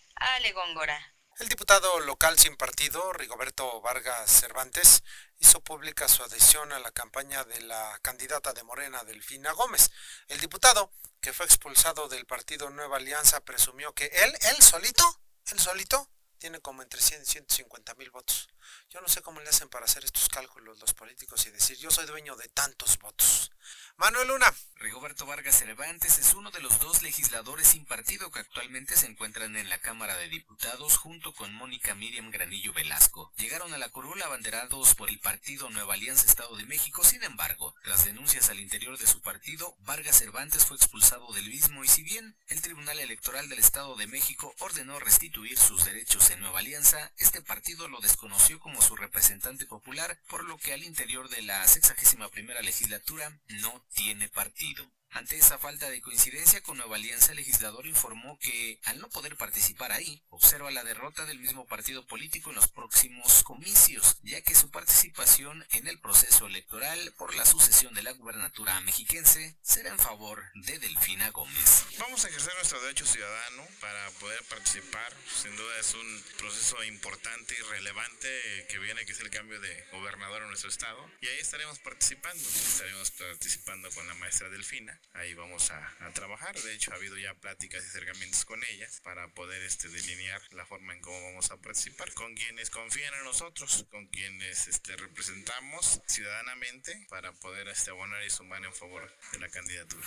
Góngora. 0.55 1.15
El 1.39 1.49
diputado 1.49 2.01
local 2.01 2.39
sin 2.39 2.57
partido, 2.57 3.13
Rigoberto 3.13 3.81
Vargas 3.81 4.31
Cervantes, 4.31 5.05
hizo 5.39 5.61
pública 5.61 6.09
su 6.09 6.23
adhesión 6.23 6.73
a 6.73 6.79
la 6.79 6.91
campaña 6.91 7.45
de 7.45 7.61
la 7.61 7.99
candidata 8.03 8.53
de 8.53 8.65
Morena, 8.65 9.05
Delfina 9.05 9.53
Gómez. 9.53 9.91
El 10.27 10.41
diputado, 10.41 10.91
que 11.21 11.33
fue 11.33 11.47
expulsado 11.47 12.09
del 12.09 12.27
partido 12.27 12.71
Nueva 12.71 12.97
Alianza, 12.97 13.41
presumió 13.41 13.93
que 13.95 14.07
él, 14.07 14.37
él 14.51 14.63
solito, 14.63 15.05
él 15.47 15.61
solito, 15.61 16.11
tiene 16.39 16.61
como 16.61 16.83
entre 16.83 17.01
100 17.01 17.23
y 17.23 17.27
150 17.27 17.95
mil 17.95 18.11
votos. 18.11 18.49
Yo 18.91 19.03
no 19.03 19.09
sé 19.09 19.21
cómo 19.21 19.41
le 19.41 19.51
hacen 19.51 19.69
para 19.69 19.85
hacer 19.85 20.03
estos 20.07 20.31
cálculos 20.31 20.79
los 20.79 20.95
políticos 20.95 21.45
y 21.47 21.51
decir 21.51 21.77
yo 21.77 21.91
soy 21.91 22.07
dueño 22.07 22.37
de 22.37 22.49
tantos 22.49 22.99
votos. 22.99 23.51
Manuel 23.99 24.29
Luna. 24.29 24.55
Rigoberto 24.77 25.27
Vargas 25.27 25.59
Cervantes 25.59 26.19
es 26.19 26.35
uno 26.35 26.53
de 26.53 26.61
los 26.61 26.79
dos 26.79 27.03
legisladores 27.03 27.67
sin 27.67 27.85
partido 27.85 28.31
que 28.31 28.39
actualmente 28.39 28.97
se 28.97 29.07
encuentran 29.07 29.57
en 29.57 29.69
la 29.69 29.81
Cámara 29.81 30.17
de 30.17 30.29
Diputados 30.29 30.97
junto 30.97 31.35
con 31.35 31.53
Mónica 31.53 31.97
Miriam 31.97 32.31
Granillo 32.31 32.73
Velasco. 32.73 33.33
Llegaron 33.37 33.75
a 33.75 33.79
la 33.79 33.89
curula 33.89 34.27
abanderados 34.27 34.95
por 34.95 35.09
el 35.11 35.19
partido 35.19 35.69
Nueva 35.69 35.95
Alianza 35.95 36.27
Estado 36.27 36.57
de 36.57 36.65
México, 36.65 37.03
sin 37.03 37.25
embargo, 37.25 37.75
tras 37.83 38.05
denuncias 38.05 38.49
al 38.51 38.61
interior 38.61 38.97
de 38.99 39.09
su 39.09 39.21
partido, 39.21 39.75
Vargas 39.81 40.17
Cervantes 40.17 40.65
fue 40.65 40.77
expulsado 40.77 41.33
del 41.33 41.49
mismo 41.49 41.83
y 41.83 41.89
si 41.89 42.05
bien 42.05 42.39
el 42.47 42.63
Tribunal 42.63 43.01
Electoral 43.01 43.49
del 43.49 43.59
Estado 43.59 43.97
de 43.97 44.07
México 44.07 44.55
ordenó 44.61 45.01
restituir 45.01 45.59
sus 45.59 45.85
derechos 45.85 46.31
en 46.31 46.39
Nueva 46.39 46.61
Alianza, 46.61 47.13
este 47.17 47.43
partido 47.43 47.89
lo 47.89 48.01
desconoció 48.01 48.61
como 48.61 48.78
su 48.81 48.97
representante 48.97 49.67
popular, 49.67 50.21
por 50.29 50.45
lo 50.45 50.59
que 50.59 50.73
al 50.73 50.83
interior 50.83 51.29
de 51.29 51.43
la 51.43 51.67
61 51.67 52.31
primera 52.31 52.61
legislatura 52.63 53.41
no 53.49 53.85
tiene 53.95 54.29
partido. 54.29 54.91
Ante 55.13 55.37
esa 55.37 55.59
falta 55.59 55.89
de 55.89 56.01
coincidencia 56.03 56.63
con 56.63 56.77
Nueva 56.77 56.97
Alianza, 56.97 57.33
el 57.33 57.39
legislador 57.39 57.87
informó 57.87 58.39
que, 58.39 58.79
al 58.85 59.01
no 59.01 59.09
poder 59.09 59.37
participar 59.37 59.91
ahí, 59.91 60.23
observa 60.29 60.71
la 60.71 60.85
derrota 60.85 61.25
del 61.25 61.41
mismo 61.41 61.67
partido 61.67 62.07
político 62.07 62.51
en 62.51 62.57
los 62.57 62.69
próximos 62.69 63.43
comicios, 63.43 64.19
ya 64.23 64.43
que 64.43 64.55
su 64.55 64.71
participación 64.71 65.67
en 65.71 65.89
el 65.89 65.99
proceso 65.99 66.47
electoral 66.47 67.15
por 67.17 67.35
la 67.35 67.47
sucesión 67.47 67.95
de 67.95 68.03
la 68.03 68.13
gubernatura 68.13 68.81
mexiquense 68.83 69.57
será 69.63 69.91
en 69.91 69.99
favor 69.99 70.43
de 70.55 70.79
Delfina 70.79 71.31
Gómez. 71.31 71.85
Vamos 71.99 72.25
a 72.25 72.29
ejercer 72.29 72.55
nuestro 72.55 72.81
derecho 72.83 73.07
ciudadano 73.07 73.67
para 73.81 74.11
poder 74.21 74.43
participar. 74.45 75.13
Sin 75.43 75.57
duda 75.57 75.79
es 75.81 75.95
un 75.95 76.25
proceso 76.37 76.85
importante 76.85 77.57
y 77.59 77.63
relevante 77.71 78.67
que 78.69 78.79
viene, 78.79 79.05
que 79.07 79.13
es 79.13 79.21
el 79.21 79.31
cambio 79.31 79.59
de 79.59 79.85
gobernador 79.93 80.43
en 80.43 80.49
nuestro 80.49 80.71
estado. 80.71 81.11
Y 81.23 81.29
ahí 81.29 81.39
estaremos 81.39 81.79
participando. 81.79 82.49
Estaremos 82.49 83.11
participando 83.13 83.91
con 83.91 84.07
la 84.07 84.15
maestra 84.15 84.49
Delfina 84.49 84.98
ahí 85.15 85.35
vamos 85.35 85.71
a, 85.71 85.95
trabajar. 86.15 86.59
De 86.61 86.75
hecho, 86.75 86.93
ha 86.93 86.97
habido 86.97 87.17
ya 87.19 87.35
pláticas 87.35 87.85
y 87.85 87.87
acercamientos 87.87 88.45
con 88.45 88.61
ellas 88.73 89.01
para 89.05 89.29
poder 89.35 89.63
este, 89.63 89.89
delinear 89.89 90.41
la 90.53 90.65
forma 90.65 90.95
en 90.95 91.01
cómo 91.01 91.23
vamos 91.23 91.51
a 91.51 91.57
participar, 91.59 92.13
con 92.15 92.35
quienes 92.35 92.71
confían 92.71 93.15
en 93.15 93.25
nosotros, 93.25 93.87
con 93.91 94.07
quienes 94.09 94.67
este, 94.67 94.97
representamos 94.97 96.01
ciudadanamente 96.07 97.07
para 97.11 97.33
poder 97.33 97.69
este, 97.69 97.91
abonar 97.91 98.25
y 98.25 98.31
sumar 98.31 98.65
en 98.65 98.75
favor 98.75 99.13
de 99.33 99.39
la 99.39 99.49
candidatura. 99.49 100.07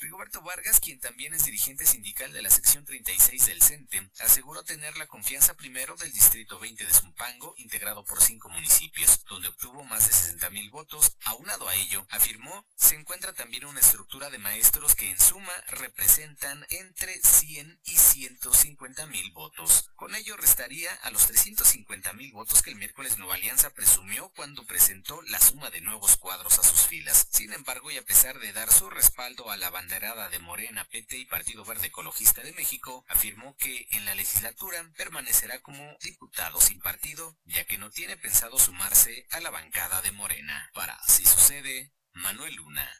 Rigoberto 0.00 0.42
Vargas, 0.42 0.80
quien 0.80 0.98
también 0.98 1.34
es 1.34 1.44
dirigente 1.44 1.86
sindical 1.86 2.32
de 2.32 2.42
la 2.42 2.50
sección 2.50 2.84
36 2.84 3.46
del 3.46 3.62
CENTE, 3.62 4.10
aseguró 4.20 4.64
tener 4.64 4.96
la 4.96 5.06
confianza 5.06 5.54
primero 5.54 5.94
del 5.96 6.12
distrito 6.12 6.58
20 6.58 6.84
de 6.84 6.92
Zumpango, 6.92 7.54
integrado 7.58 8.04
por 8.04 8.20
cinco 8.20 8.48
municipios, 8.48 9.24
donde 9.26 9.48
obtuvo 9.48 9.84
más 9.84 10.08
de 10.08 10.12
60 10.12 10.50
mil 10.50 10.70
votos. 10.70 11.16
Aunado 11.24 11.68
a 11.68 11.74
ello, 11.76 12.04
afirmó, 12.10 12.66
se 12.74 12.96
encuentra 12.96 13.32
también 13.32 13.66
una 13.66 13.80
estructura 13.80 14.30
de 14.32 14.38
maestros 14.38 14.96
que 14.96 15.10
en 15.10 15.20
suma 15.20 15.52
representan 15.68 16.66
entre 16.70 17.20
100 17.20 17.80
y 17.84 17.96
150 17.96 19.06
mil 19.06 19.30
votos. 19.32 19.90
Con 19.94 20.14
ello 20.14 20.38
restaría 20.38 20.92
a 21.02 21.10
los 21.10 21.26
350 21.26 22.14
mil 22.14 22.32
votos 22.32 22.62
que 22.62 22.70
el 22.70 22.76
miércoles 22.76 23.18
Nueva 23.18 23.34
Alianza 23.34 23.74
presumió 23.74 24.30
cuando 24.30 24.66
presentó 24.66 25.20
la 25.22 25.38
suma 25.38 25.68
de 25.68 25.82
nuevos 25.82 26.16
cuadros 26.16 26.58
a 26.58 26.62
sus 26.62 26.86
filas. 26.86 27.28
Sin 27.30 27.52
embargo, 27.52 27.90
y 27.90 27.98
a 27.98 28.04
pesar 28.04 28.38
de 28.38 28.54
dar 28.54 28.72
su 28.72 28.88
respaldo 28.88 29.50
a 29.50 29.58
la 29.58 29.68
banderada 29.68 30.30
de 30.30 30.38
Morena, 30.38 30.88
PT 30.90 31.18
y 31.18 31.26
Partido 31.26 31.66
Verde 31.66 31.88
Ecologista 31.88 32.40
de 32.40 32.54
México, 32.54 33.04
afirmó 33.08 33.54
que 33.58 33.86
en 33.90 34.06
la 34.06 34.14
legislatura 34.14 34.90
permanecerá 34.96 35.60
como 35.60 35.96
diputado 36.00 36.58
sin 36.58 36.80
partido, 36.80 37.38
ya 37.44 37.64
que 37.64 37.76
no 37.76 37.90
tiene 37.90 38.16
pensado 38.16 38.58
sumarse 38.58 39.26
a 39.30 39.40
la 39.40 39.50
bancada 39.50 40.00
de 40.00 40.12
Morena. 40.12 40.70
Para 40.72 40.94
así 40.94 41.26
sucede, 41.26 41.92
Manuel 42.14 42.54
Luna. 42.54 42.90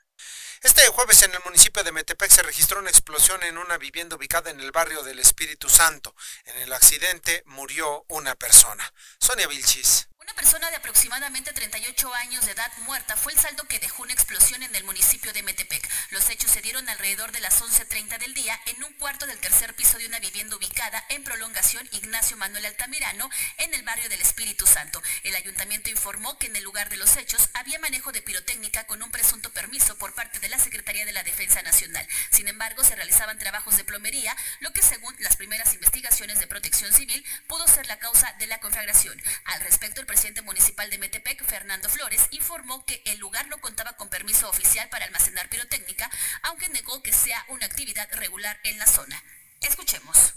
Este 0.63 0.87
jueves 0.87 1.21
en 1.25 1.35
el 1.35 1.41
municipio 1.45 1.83
de 1.83 1.91
Metepec 1.91 2.31
se 2.31 2.41
registró 2.45 2.79
una 2.79 2.89
explosión 2.89 3.43
en 3.43 3.59
una 3.59 3.79
vivienda 3.79 4.15
ubicada 4.15 4.49
en 4.53 4.61
el 4.61 4.71
barrio 4.71 5.03
del 5.03 5.19
Espíritu 5.19 5.69
Santo. 5.69 6.15
En 6.45 6.57
el 6.59 6.73
accidente 6.73 7.43
murió 7.47 8.05
una 8.07 8.37
persona. 8.37 8.95
Sonia 9.19 9.49
Vilchis. 9.49 10.09
Una 10.23 10.35
persona 10.35 10.71
de 10.71 10.77
aproximadamente 10.77 11.53
38 11.53 12.15
años 12.15 12.47
de 12.47 12.53
edad 12.53 12.71
muerta 12.85 13.17
fue 13.17 13.33
el 13.33 13.41
saldo 13.41 13.65
que 13.65 13.81
dejó 13.81 14.05
una 14.05 14.13
explosión 14.13 14.63
en 14.63 14.73
el 14.77 14.85
municipio 14.85 15.33
de 15.33 15.43
Metepec. 15.43 15.89
Los 16.11 16.31
hechos 16.31 16.53
se 16.53 16.61
dieron 16.63 16.89
alrededor 16.89 17.33
de 17.33 17.41
las 17.41 17.61
11.30 17.61 18.19
del 18.19 18.33
día 18.33 18.59
en 18.67 18.85
un 18.85 18.93
cuarto 18.93 19.27
del 19.27 19.41
tercer 19.41 19.75
piso 19.75 19.99
de 19.99 20.07
una 20.07 20.21
vivienda 20.21 20.55
ubicada 20.55 21.05
en 21.09 21.25
prolongación 21.25 21.89
Ignacio 21.91 22.37
Manuel 22.37 22.67
Altamirano 22.67 23.29
en 23.59 23.75
el 23.75 23.83
barrio 23.83 24.09
del 24.09 24.21
Espíritu 24.21 24.65
Santo. 24.65 25.03
El 25.25 25.35
ayuntamiento 25.35 25.91
informó 25.91 26.39
que 26.39 26.47
en 26.47 26.55
el 26.55 26.63
lugar 26.63 26.89
de 26.89 26.99
los 26.99 27.17
hechos 27.17 27.49
había 27.55 27.81
manejo 27.81 28.13
de 28.13 28.23
pirotécnica 28.23 28.85
con 28.85 29.03
un 29.03 29.11
presunto 29.11 29.51
permiso 29.51 29.99
por 29.99 30.15
parte 30.15 30.39
de 30.39 30.49
la 30.49 30.59
Secretaría 30.61 31.05
de 31.05 31.13
la 31.13 31.25
Defensa 31.25 31.63
Nacional. 31.63 32.07
Sin 32.31 32.47
embargo, 32.47 32.85
se 32.85 32.95
realizaban 32.95 33.39
trabajos 33.41 33.77
de 33.77 33.85
plomería, 33.85 34.37
lo 34.61 34.73
que 34.73 34.83
según 34.83 35.17
las 35.19 35.37
primeras 35.37 35.75
investigaciones 35.75 36.39
de 36.39 36.47
protección 36.47 36.93
civil 36.93 37.25
pudo 37.49 37.67
ser 37.67 37.89
la 37.89 37.99
causa 37.99 38.33
de 38.39 38.47
la 38.47 38.61
conflagración. 38.61 39.21
Al 39.47 39.61
respecto, 39.63 40.01
presidente 40.13 40.43
municipal 40.43 40.91
de 40.91 40.99
Metepec, 40.99 41.43
Fernando 41.49 41.89
Flores, 41.89 42.21
informó 42.33 42.85
que 42.85 43.01
el 43.07 43.19
lugar 43.19 43.47
no 43.49 43.59
contaba 43.63 43.97
con 43.97 44.11
permiso 44.11 44.47
oficial 44.47 44.87
para 44.91 45.07
almacenar 45.07 45.49
pirotécnica, 45.49 46.11
aunque 46.43 46.69
negó 46.69 47.03
que 47.03 47.15
sea 47.15 47.43
una 47.49 47.65
actividad 47.65 48.07
regular 48.13 48.61
en 48.65 48.79
la 48.79 48.87
zona. 48.87 49.25
Escuchemos. 49.63 50.35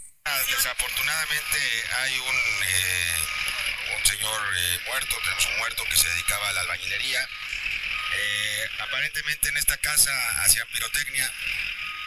Desafortunadamente 0.48 1.58
hay 1.92 2.18
un, 2.18 2.36
eh, 2.64 3.16
un 3.98 4.06
señor 4.06 4.40
eh, 4.56 4.80
muerto, 4.86 5.14
tenemos 5.22 5.44
un 5.44 5.58
muerto 5.58 5.84
que 5.90 5.96
se 5.98 6.08
dedicaba 6.08 6.48
a 6.48 6.52
la 6.54 6.60
albañilería. 6.62 7.28
Eh, 8.14 8.70
aparentemente 8.78 9.50
en 9.50 9.58
esta 9.58 9.76
casa 9.76 10.10
hacían 10.42 10.66
pirotecnia 10.68 11.30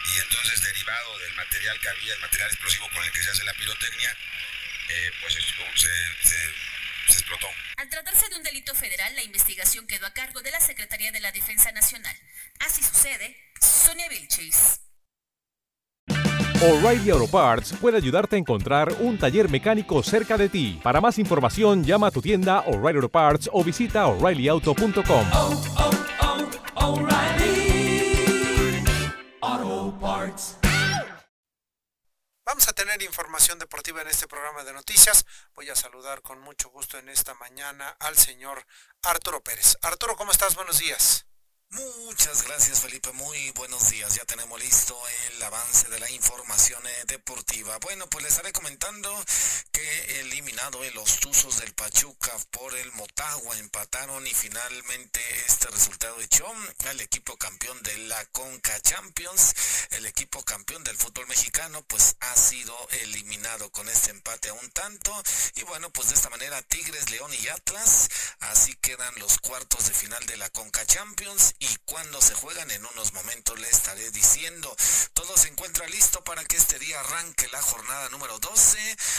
y 0.06 0.18
entonces 0.18 0.60
derivado 0.60 1.18
del 1.20 1.34
material 1.34 1.78
que 1.78 1.88
había, 1.88 2.14
el 2.14 2.20
material 2.20 2.50
explosivo 2.50 2.90
con 2.90 3.04
el 3.04 3.12
que 3.12 3.22
se 3.22 3.30
hace 3.30 3.44
la 3.44 3.54
pirotecnia, 3.54 4.16
pues 5.20 5.34
se, 5.34 6.28
se 6.28 6.69
se 7.10 7.18
explotó. 7.18 7.46
Al 7.76 7.88
tratarse 7.88 8.28
de 8.28 8.36
un 8.36 8.42
delito 8.42 8.74
federal, 8.74 9.14
la 9.14 9.22
investigación 9.22 9.86
quedó 9.86 10.06
a 10.06 10.12
cargo 10.12 10.40
de 10.40 10.50
la 10.50 10.60
Secretaría 10.60 11.12
de 11.12 11.20
la 11.20 11.32
Defensa 11.32 11.72
Nacional. 11.72 12.14
Así 12.60 12.82
sucede, 12.82 13.36
Sonia 13.60 14.08
Vilchis. 14.08 14.80
O'Reilly 16.62 17.08
Auto 17.08 17.26
Parts 17.26 17.72
puede 17.80 17.96
ayudarte 17.96 18.36
a 18.36 18.38
encontrar 18.38 18.92
un 19.00 19.16
taller 19.16 19.48
mecánico 19.48 20.02
cerca 20.02 20.36
de 20.36 20.50
ti. 20.50 20.78
Para 20.82 21.00
más 21.00 21.18
información, 21.18 21.84
llama 21.84 22.08
a 22.08 22.10
tu 22.10 22.20
tienda 22.20 22.60
O'Reilly 22.66 22.96
Auto 22.96 23.08
Parts 23.08 23.48
o 23.50 23.64
visita 23.64 24.06
oreillyauto.com. 24.06 25.26
Vamos 32.50 32.66
a 32.66 32.72
tener 32.72 33.00
información 33.00 33.60
deportiva 33.60 34.02
en 34.02 34.08
este 34.08 34.26
programa 34.26 34.64
de 34.64 34.72
noticias. 34.72 35.24
Voy 35.54 35.70
a 35.70 35.76
saludar 35.76 36.20
con 36.20 36.40
mucho 36.40 36.68
gusto 36.68 36.98
en 36.98 37.08
esta 37.08 37.32
mañana 37.34 37.96
al 38.00 38.16
señor 38.16 38.66
Arturo 39.04 39.40
Pérez. 39.40 39.78
Arturo, 39.82 40.16
¿cómo 40.16 40.32
estás? 40.32 40.56
Buenos 40.56 40.80
días. 40.80 41.29
Muchas 41.72 42.42
gracias 42.42 42.80
Felipe, 42.80 43.12
muy 43.12 43.52
buenos 43.52 43.90
días. 43.90 44.16
Ya 44.16 44.24
tenemos 44.24 44.58
listo 44.60 44.98
el 45.28 45.40
avance 45.40 45.88
de 45.88 46.00
la 46.00 46.10
información 46.10 46.84
eh, 46.84 47.04
deportiva. 47.06 47.78
Bueno, 47.78 48.10
pues 48.10 48.24
les 48.24 48.32
estaré 48.32 48.52
comentando 48.52 49.14
que 49.70 50.20
eliminado 50.20 50.82
en 50.82 50.92
los 50.94 51.20
Tuzos 51.20 51.60
del 51.60 51.72
Pachuca 51.74 52.32
por 52.50 52.74
el 52.74 52.90
Motagua 52.92 53.56
empataron 53.58 54.26
y 54.26 54.34
finalmente 54.34 55.20
este 55.46 55.68
resultado 55.68 56.20
echó 56.20 56.44
al 56.88 57.00
equipo 57.00 57.36
campeón 57.36 57.80
de 57.82 57.96
la 57.98 58.24
Conca 58.26 58.80
Champions. 58.80 59.54
El 59.90 60.06
equipo 60.06 60.42
campeón 60.42 60.82
del 60.82 60.96
fútbol 60.96 61.28
mexicano 61.28 61.82
pues 61.82 62.16
ha 62.18 62.34
sido 62.34 62.76
eliminado 63.02 63.70
con 63.70 63.88
este 63.88 64.10
empate 64.10 64.48
a 64.48 64.54
un 64.54 64.70
tanto. 64.72 65.22
Y 65.54 65.62
bueno, 65.62 65.90
pues 65.90 66.08
de 66.08 66.14
esta 66.16 66.30
manera 66.30 66.60
Tigres, 66.62 67.10
León 67.10 67.30
y 67.32 67.46
Atlas. 67.46 68.08
Así 68.40 68.74
quedan 68.74 69.14
los 69.20 69.38
cuartos 69.38 69.86
de 69.86 69.94
final 69.94 70.26
de 70.26 70.36
la 70.36 70.50
Conca 70.50 70.84
Champions 70.84 71.54
y 71.60 71.76
cuando 71.84 72.20
se 72.22 72.34
juegan 72.34 72.70
en 72.70 72.84
unos 72.86 73.12
momentos 73.12 73.58
le 73.60 73.68
estaré 73.68 74.10
diciendo. 74.10 74.74
Todo 75.12 75.36
se 75.36 75.48
encuentra 75.48 75.86
listo 75.88 76.24
para 76.24 76.42
que 76.44 76.56
este 76.56 76.78
día 76.78 76.98
arranque 77.00 77.48
la 77.48 77.60
jornada 77.60 78.08
número 78.08 78.38
12. 78.38 78.78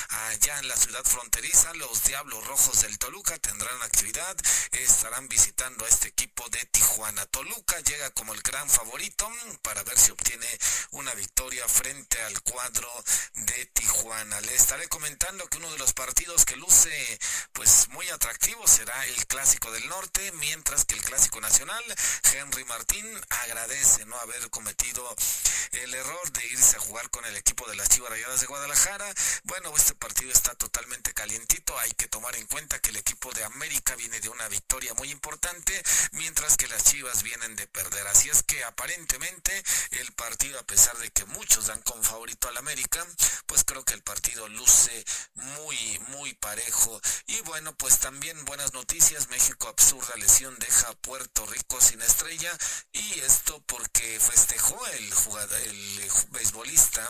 Allá 0.09 0.57
en 0.57 0.67
la 0.67 0.75
ciudad 0.75 1.03
fronteriza, 1.03 1.71
los 1.75 2.03
Diablos 2.03 2.45
Rojos 2.47 2.81
del 2.81 2.97
Toluca 2.97 3.37
tendrán 3.37 3.81
actividad. 3.83 4.35
Estarán 4.71 5.27
visitando 5.29 5.85
a 5.85 5.87
este 5.87 6.07
equipo 6.07 6.49
de 6.49 6.65
Tijuana. 6.65 7.27
Toluca 7.27 7.79
llega 7.81 8.09
como 8.11 8.33
el 8.33 8.41
gran 8.41 8.67
favorito 8.67 9.29
para 9.61 9.83
ver 9.83 9.99
si 9.99 10.09
obtiene 10.09 10.47
una 10.91 11.13
victoria 11.13 11.67
frente 11.67 12.19
al 12.23 12.41
cuadro 12.41 12.89
de 13.35 13.67
Tijuana. 13.67 14.41
Le 14.41 14.55
estaré 14.55 14.87
comentando 14.87 15.47
que 15.47 15.57
uno 15.57 15.71
de 15.71 15.77
los 15.77 15.93
partidos 15.93 16.45
que 16.45 16.55
luce 16.55 17.19
pues 17.53 17.87
muy 17.89 18.09
atractivo 18.09 18.67
será 18.67 19.05
el 19.05 19.27
Clásico 19.27 19.71
del 19.71 19.87
Norte, 19.87 20.31
mientras 20.33 20.85
que 20.85 20.95
el 20.95 21.03
Clásico 21.03 21.39
Nacional 21.39 21.83
Henry 22.33 22.63
Martín 22.65 23.05
agradece 23.29 24.05
no 24.05 24.17
haber 24.19 24.49
cometido 24.49 25.15
el 25.71 25.93
error 25.93 26.31
de 26.31 26.45
irse 26.47 26.77
a 26.77 26.79
jugar 26.79 27.09
con 27.09 27.25
el 27.25 27.35
equipo 27.35 27.69
de 27.69 27.75
las 27.75 27.89
Chivas 27.89 28.09
Rayadas 28.09 28.41
de 28.41 28.47
Guadalajara. 28.47 29.05
Bueno, 29.43 29.73
este 29.75 29.95
partido 29.95 30.31
está 30.31 30.53
totalmente 30.55 31.13
calientito. 31.13 31.77
Hay 31.79 31.91
que 31.91 32.07
tomar 32.07 32.35
en 32.35 32.45
cuenta 32.47 32.79
que 32.79 32.89
el 32.89 32.97
equipo 32.97 33.31
de 33.33 33.43
América 33.43 33.95
viene 33.95 34.19
de 34.19 34.29
una 34.29 34.47
victoria 34.49 34.93
muy 34.95 35.11
importante, 35.11 35.81
mientras 36.13 36.57
que 36.57 36.67
las 36.67 36.83
Chivas 36.83 37.23
vienen 37.23 37.55
de 37.55 37.67
perder. 37.67 38.07
Así 38.07 38.29
es 38.29 38.43
que 38.43 38.63
aparentemente 38.63 39.63
el 39.91 40.11
partido, 40.13 40.59
a 40.59 40.63
pesar 40.63 40.97
de 40.97 41.09
que 41.11 41.25
muchos 41.25 41.67
dan 41.67 41.81
como 41.81 42.03
favorito 42.03 42.47
al 42.49 42.57
América, 42.57 43.05
pues 43.45 43.63
creo 43.63 43.83
que 43.83 43.93
el 43.93 44.03
partido 44.03 44.47
luce 44.49 45.05
muy, 45.35 45.99
muy 46.09 46.33
parejo. 46.35 47.01
Y 47.27 47.41
bueno, 47.41 47.73
pues 47.75 47.99
también 47.99 48.43
buenas 48.45 48.73
noticias. 48.73 49.29
México 49.29 49.67
absurda 49.67 50.15
lesión 50.17 50.57
deja 50.59 50.89
a 50.89 50.95
Puerto 50.95 51.45
Rico 51.45 51.79
sin 51.79 52.01
estar 52.29 52.57
y 52.93 53.19
esto 53.19 53.63
porque 53.65 54.19
festejó 54.19 54.85
el 54.87 55.13
jugador, 55.13 55.59
el 55.59 56.11
beisbolista 56.31 57.09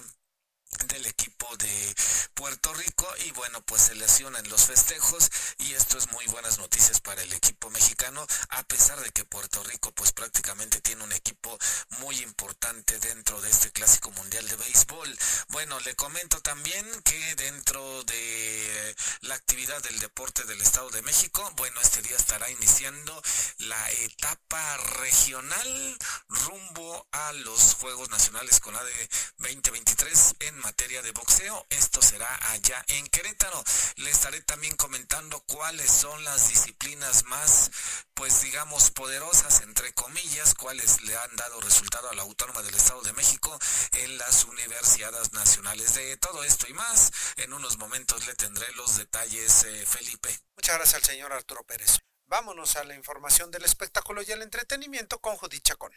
del 0.88 1.06
equipo 1.06 1.48
de 1.58 1.96
Puerto 2.34 2.74
Rico 2.74 3.08
y 3.26 3.32
bueno 3.32 3.62
pues 3.62 3.84
se 3.84 3.96
lesionan 3.96 4.48
los 4.50 4.66
festejos 4.66 5.30
y 5.60 5.74
esto 5.74 5.98
es 5.98 6.12
muy 6.12 6.26
buenas 6.28 6.58
noticias 6.58 7.02
para 7.02 7.22
el 7.22 7.32
equipo 7.34 7.70
mexicano 7.70 8.26
a 8.50 8.64
pesar 8.64 9.00
de 9.02 9.12
que 9.12 9.26
Puerto 9.26 9.62
Rico 9.64 9.92
pues 9.92 10.12
prácticamente 10.12 10.82
tiene 10.82 11.04
un 11.04 11.12
equipo 11.12 11.58
muy 12.00 12.18
importante 12.22 12.98
dentro 13.00 13.42
de 13.42 13.50
este 13.50 13.72
clásico 13.72 14.12
mundial 14.12 14.48
de 14.48 14.56
béisbol. 14.56 15.18
Bueno 15.50 15.80
le 15.82 15.96
comento 15.96 16.42
también 16.42 16.86
que 17.04 17.36
dentro 17.36 18.04
de 18.06 18.96
la 19.22 19.36
actividad 19.36 19.82
del 19.84 20.00
deporte 20.00 20.44
del 20.46 20.62
Estado 20.62 20.90
de 20.90 21.02
México 21.04 21.52
bueno 21.58 21.80
este 21.82 22.02
día 22.02 22.16
estará 22.16 22.50
iniciando 22.50 23.22
la 23.60 23.92
etapa 23.92 24.78
regional 25.02 25.98
rumbo 26.28 27.08
a 27.12 27.34
los 27.34 27.76
Juegos 27.76 28.10
Nacionales 28.10 28.60
con 28.60 28.74
la 28.74 28.84
de 28.84 29.10
2023 29.38 30.36
en 30.40 30.61
materia 30.62 31.02
de 31.02 31.12
boxeo. 31.12 31.66
Esto 31.70 32.02
será 32.02 32.28
allá 32.52 32.84
en 32.88 33.08
Querétaro. 33.08 33.64
Le 33.98 34.10
estaré 34.10 34.42
también 34.42 34.76
comentando 34.76 35.40
cuáles 35.42 35.92
son 35.92 36.24
las 36.24 36.50
disciplinas 36.50 37.26
más, 37.26 37.72
pues 38.14 38.42
digamos, 38.42 38.92
poderosas, 38.92 39.62
entre 39.62 39.94
comillas, 39.94 40.54
cuáles 40.56 41.02
le 41.02 41.16
han 41.16 41.36
dado 41.36 41.60
resultado 41.62 42.10
a 42.10 42.16
la 42.16 42.24
Autónoma 42.24 42.62
del 42.62 42.76
Estado 42.76 43.02
de 43.02 43.14
México 43.14 43.58
en 43.94 44.18
las 44.18 44.46
universidades 44.46 45.34
nacionales. 45.34 45.94
De 45.96 46.18
todo 46.18 46.44
esto 46.44 46.68
y 46.70 46.74
más, 46.74 47.12
en 47.38 47.54
unos 47.54 47.78
momentos 47.78 48.26
le 48.28 48.36
tendré 48.36 48.72
los 48.74 48.98
detalles, 48.98 49.64
eh, 49.64 49.86
Felipe. 49.86 50.40
Muchas 50.56 50.76
gracias 50.76 50.96
al 50.96 51.04
señor 51.04 51.34
Arturo 51.34 51.64
Pérez. 51.64 52.00
Vámonos 52.28 52.78
a 52.78 52.86
la 52.86 52.96
información 52.96 53.52
del 53.52 53.66
espectáculo 53.66 54.22
y 54.22 54.32
el 54.32 54.42
entretenimiento 54.42 55.20
con 55.20 55.36
Judith 55.36 55.64
Chacón. 55.64 55.92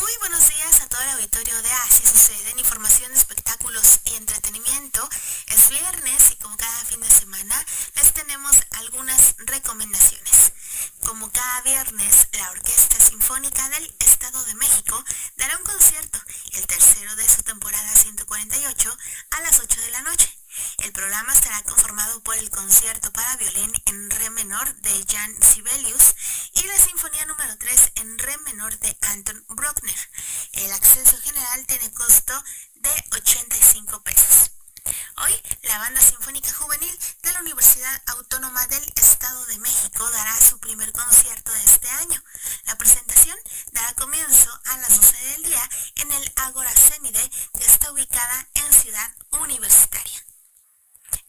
Muy 0.00 0.16
buenos 0.20 0.48
días 0.48 0.80
a 0.80 0.88
todo 0.88 1.02
el 1.02 1.08
auditorio 1.10 1.60
de 1.60 1.70
Así 1.70 2.06
Suceden, 2.06 2.58
información, 2.58 3.12
espectáculos 3.12 4.00
y 4.06 4.14
entretenimiento. 4.14 5.06
Es 5.48 5.68
viernes 5.68 6.30
y 6.30 6.36
como 6.36 6.56
cada 6.56 6.84
fin 6.86 7.00
de 7.00 7.10
semana 7.10 7.54
les 7.96 8.14
tenemos 8.14 8.56
algunas 8.70 9.34
recomendaciones. 9.38 10.52
Como 11.04 11.30
cada 11.30 11.60
viernes, 11.60 12.28
la 12.32 12.50
Orquesta 12.52 12.98
Sinfónica 13.00 13.68
del 13.68 13.94
Estado 13.98 14.42
de 14.46 14.54
México 14.54 15.04
dará 15.36 15.58
un 15.58 15.64
concierto, 15.64 16.18
el 16.52 16.66
tercero 16.66 17.14
de 17.16 17.28
su 17.28 17.42
temporada 17.42 17.94
148, 17.94 18.96
a 19.30 19.40
las 19.42 19.60
8 19.60 19.80
de 19.80 19.90
la 19.90 20.00
noche. 20.02 20.41
El 20.84 20.92
programa 20.92 21.32
estará 21.32 21.62
conformado 21.62 22.22
por 22.22 22.36
el 22.36 22.50
concierto 22.50 23.12
para 23.12 23.36
violín 23.36 23.72
en 23.86 24.10
re 24.10 24.30
menor 24.30 24.74
de 24.76 25.06
Jan 25.08 25.42
Sibelius 25.42 26.14
y 26.54 26.62
la 26.64 26.78
sinfonía 26.78 27.26
número 27.26 27.56
3 27.58 27.92
en 27.96 28.18
re 28.18 28.36
menor 28.38 28.78
de 28.78 28.96
Anton 29.02 29.44
Bruckner. 29.48 30.10
El 30.52 30.72
acceso 30.72 31.16
general 31.22 31.66
tiene 31.66 31.90
costo 31.92 32.44
de 32.74 32.90
85 33.12 34.02
pesos. 34.02 34.50
Hoy, 35.24 35.42
la 35.62 35.78
Banda 35.78 36.00
Sinfónica 36.00 36.52
Juvenil 36.52 36.98
de 37.22 37.32
la 37.32 37.40
Universidad 37.40 38.02
Autónoma 38.06 38.66
del 38.66 38.84
Estado 38.96 39.46
de 39.46 39.58
México 39.58 40.10
dará 40.10 40.40
su 40.40 40.58
primer 40.58 40.90
concierto 40.92 41.52
de 41.52 41.64
este 41.64 41.88
año. 41.88 42.22
La 42.64 42.76
presentación 42.76 43.38
dará 43.72 43.94
comienzo 43.94 44.50
a 44.66 44.76
las 44.78 44.96
12 44.96 45.16
del 45.16 45.42
día 45.44 45.70
en 45.96 46.12
el 46.12 46.32
Ágora 46.36 46.74
Cenide, 46.74 47.30
que 47.56 47.64
está 47.64 47.92
ubicada 47.92 48.48
en 48.54 48.72
Ciudad 48.72 49.14
Universitaria. 49.40 50.24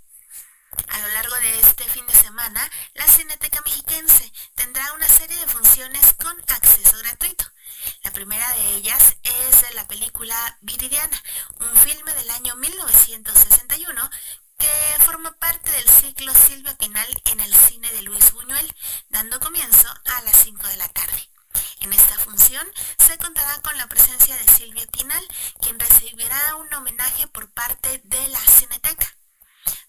A 0.89 0.99
lo 0.99 1.09
largo 1.09 1.35
de 1.37 1.61
este 1.61 1.85
fin 1.85 2.07
de 2.07 2.15
semana, 2.15 2.71
la 2.95 3.07
Cineteca 3.07 3.61
Mexiquense 3.65 4.33
tendrá 4.55 4.93
una 4.95 5.09
serie 5.09 5.37
de 5.37 5.47
funciones 5.47 6.15
con 6.15 6.39
acceso 6.49 6.99
gratuito. 6.99 7.45
La 8.03 8.11
primera 8.11 8.49
de 8.55 8.75
ellas 8.77 9.17
es 9.23 9.75
la 9.75 9.87
película 9.87 10.59
Viridiana, 10.61 11.23
un 11.61 11.77
filme 11.77 12.15
del 12.15 12.31
año 12.31 12.57
1961 12.57 14.11
que 14.59 15.03
forma 15.03 15.33
parte 15.39 15.71
del 15.73 15.89
ciclo 15.89 16.33
Silvia 16.35 16.77
Pinal 16.77 17.09
en 17.25 17.41
el 17.41 17.55
cine 17.55 17.91
de 17.93 18.03
Luis 18.03 18.33
Buñuel, 18.33 18.75
dando 19.09 19.41
comienzo 19.41 19.89
a 20.05 20.23
las 20.23 20.37
5 20.37 20.67
de 20.69 20.77
la 20.77 20.89
tarde. 20.89 21.31
En 21.81 21.93
esta 21.93 22.19
función 22.19 22.67
se 22.97 23.19
contará 23.19 23.61
con 23.61 23.77
la 23.77 23.89
presencia 23.89 24.37
de 24.37 24.49
Silvia 24.49 24.87
Pinal, 24.87 25.27
quien 25.61 25.79
recibirá 25.81 26.57
un 26.57 26.73
homenaje 26.73 27.27
por 27.29 27.51
parte 27.51 28.01
de 28.05 28.29
la 28.29 28.41
Cineteca. 28.41 29.17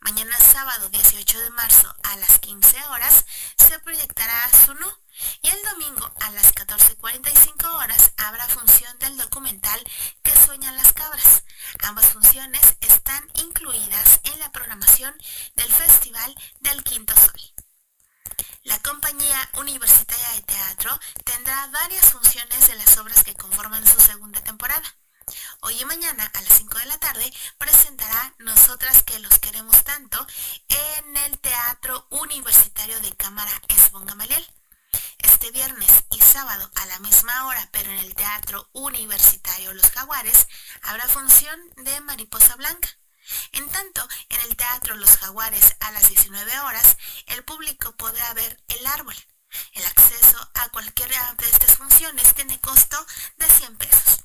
Mañana 0.03 0.37
sábado 0.37 0.89
18 0.89 1.39
de 1.39 1.49
marzo 1.51 1.95
a 2.03 2.17
las 2.17 2.37
15 2.39 2.77
horas 2.89 3.25
se 3.55 3.79
proyectará 3.79 4.49
Sunu 4.65 4.85
y 5.41 5.47
el 5.47 5.63
domingo 5.63 6.11
a 6.19 6.31
las 6.31 6.53
14.45 6.53 7.65
horas 7.75 8.11
habrá 8.17 8.45
función 8.49 8.99
del 8.99 9.15
documental 9.17 9.81
Que 10.21 10.35
sueñan 10.45 10.75
las 10.75 10.91
cabras. 10.91 11.45
Ambas 11.83 12.07
funciones 12.07 12.75
están 12.81 13.25
incluidas 13.35 14.19
en 14.23 14.39
la 14.39 14.51
programación 14.51 15.15
del 15.55 15.71
Festival 15.71 16.35
del 16.59 16.83
Quinto 16.83 17.15
Sol. 17.15 17.53
La 18.63 18.79
compañía 18.79 19.49
universitaria 19.57 20.29
de 20.31 20.41
teatro 20.41 20.99
tendrá 21.23 21.67
varias 21.67 22.11
funciones 22.11 22.67
de 22.67 22.75
las 22.75 22.97
obras 22.97 23.23
que 23.23 23.35
conforman 23.35 23.87
su 23.87 24.01
segunda 24.01 24.41
temporada. 24.41 24.97
Hoy 25.61 25.79
y 25.79 25.85
mañana 25.85 26.29
a 26.33 26.41
las 26.41 26.57
5 26.57 26.77
de 26.79 26.85
la 26.85 26.97
tarde 26.97 27.33
presentará 27.57 28.33
Nosotras 28.39 29.03
que 29.03 29.19
los 29.19 29.39
queremos 29.39 29.83
tanto 29.83 30.25
en 30.67 31.17
el 31.17 31.39
Teatro 31.39 32.07
Universitario 32.09 32.99
de 33.01 33.11
Cámara 33.15 33.51
Esbon 33.69 34.05
Gamaliel. 34.05 34.45
Este 35.19 35.51
viernes 35.51 36.03
y 36.11 36.19
sábado 36.19 36.69
a 36.75 36.85
la 36.87 36.99
misma 36.99 37.47
hora, 37.47 37.69
pero 37.71 37.89
en 37.91 37.99
el 37.99 38.15
Teatro 38.15 38.69
Universitario 38.73 39.73
Los 39.73 39.91
Jaguares, 39.91 40.47
habrá 40.81 41.07
función 41.07 41.59
de 41.77 42.01
Mariposa 42.01 42.55
Blanca. 42.55 42.89
En 43.53 43.69
tanto, 43.69 44.05
en 44.29 44.41
el 44.41 44.55
Teatro 44.57 44.95
Los 44.95 45.17
Jaguares 45.17 45.75
a 45.79 45.91
las 45.91 46.09
19 46.09 46.59
horas, 46.59 46.97
el 47.27 47.43
público 47.45 47.95
podrá 47.95 48.33
ver 48.33 48.61
El 48.67 48.85
Árbol. 48.87 49.15
El 49.73 49.85
acceso 49.85 50.49
a 50.55 50.69
cualquiera 50.69 51.33
de 51.37 51.49
estas 51.49 51.77
funciones 51.77 52.33
tiene 52.33 52.59
costo 52.59 53.05
de 53.37 53.47
100 53.47 53.77
pesos. 53.77 54.23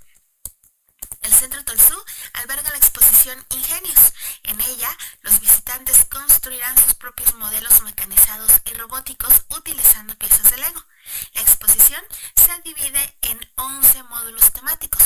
El 1.28 1.34
Centro 1.34 1.62
Tolsú 1.62 1.94
alberga 2.32 2.70
la 2.70 2.78
exposición 2.78 3.44
Ingenios. 3.50 4.14
En 4.44 4.58
ella, 4.62 4.88
los 5.20 5.38
visitantes 5.40 6.06
construirán 6.06 6.74
sus 6.78 6.94
propios 6.94 7.34
modelos 7.34 7.82
mecanizados 7.82 8.50
y 8.64 8.72
robóticos 8.72 9.44
utilizando 9.50 10.16
piezas 10.16 10.50
de 10.50 10.56
Lego. 10.56 10.82
La 11.34 11.42
exposición 11.42 12.02
se 12.34 12.62
divide 12.64 13.18
en 13.20 13.38
11 13.56 14.04
módulos 14.04 14.50
temáticos. 14.52 15.02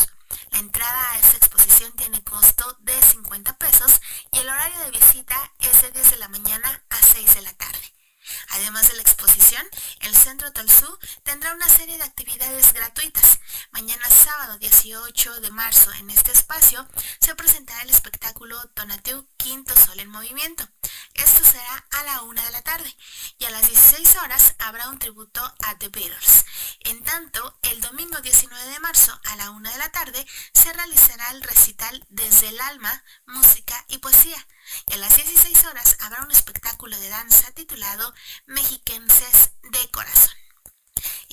La 0.52 0.61
entrada 0.61 1.11
a 1.11 1.18
esta 1.18 1.38
exposición 1.38 1.90
tiene 1.94 2.22
costo 2.22 2.76
de 2.82 3.02
50 3.02 3.58
pesos 3.58 4.00
y 4.30 4.38
el 4.38 4.48
horario 4.48 4.78
de 4.78 4.92
visita 4.92 5.52
es 5.58 5.82
de 5.82 5.90
10 5.90 6.08
de 6.12 6.16
la 6.18 6.28
mañana 6.28 6.85
a 6.90 7.02
6 7.02 7.35
de 7.35 7.42
la 7.42 7.52
tarde. 7.54 8.01
Además 8.50 8.88
de 8.88 8.94
la 8.94 9.02
exposición, 9.02 9.66
el 10.00 10.16
Centro 10.16 10.52
Talsú 10.52 10.98
tendrá 11.22 11.52
una 11.54 11.68
serie 11.68 11.96
de 11.96 12.04
actividades 12.04 12.72
gratuitas. 12.72 13.40
Mañana 13.72 14.08
sábado 14.11 14.58
18 14.58 15.40
de 15.40 15.50
marzo 15.50 15.92
en 15.92 16.11
este 16.11 16.32
espacio 16.32 16.87
se 17.20 17.35
presentará 17.35 17.82
el 17.82 17.90
espectáculo 17.90 18.58
Tonatiuh 18.74 19.26
Quinto 19.37 19.74
Sol 19.76 19.98
en 20.00 20.08
Movimiento. 20.08 20.68
Esto 21.14 21.44
será 21.44 21.87
a 21.90 22.02
la 22.05 22.22
una 22.22 22.42
de 22.44 22.50
la 22.50 22.62
tarde 22.62 22.96
y 23.38 23.44
a 23.44 23.50
las 23.50 23.66
16 23.66 24.16
horas 24.16 24.55
habrá 24.59 24.88
un 24.88 24.98
tributo 24.98 25.42
a 25.64 25.78
The 25.78 25.88
Beatles. 25.88 26.44
En 26.81 27.02
tanto, 27.02 27.59
el 27.62 27.81
domingo 27.81 28.20
19 28.20 28.64
de 28.70 28.81
marzo 28.81 29.18
a 29.24 29.37
la 29.37 29.50
una 29.50 29.70
de 29.70 29.78
la 29.78 29.90
tarde 29.90 30.26
se 30.52 30.72
realizará 30.72 31.31
el 31.31 31.42
recital 31.42 32.05
Desde 32.09 32.48
el 32.48 32.61
Alma, 32.61 33.05
Música 33.26 33.85
y 33.88 33.98
Poesía. 33.98 34.46
Y 34.87 34.94
a 34.94 34.96
las 34.96 35.16
16 35.16 35.64
horas 35.64 35.96
habrá 36.00 36.22
un 36.22 36.31
espectáculo 36.31 36.98
de 36.98 37.09
danza 37.09 37.50
titulado 37.52 38.14
Mexiquenses 38.46 39.52
de 39.62 39.90
Corazón. 39.90 40.41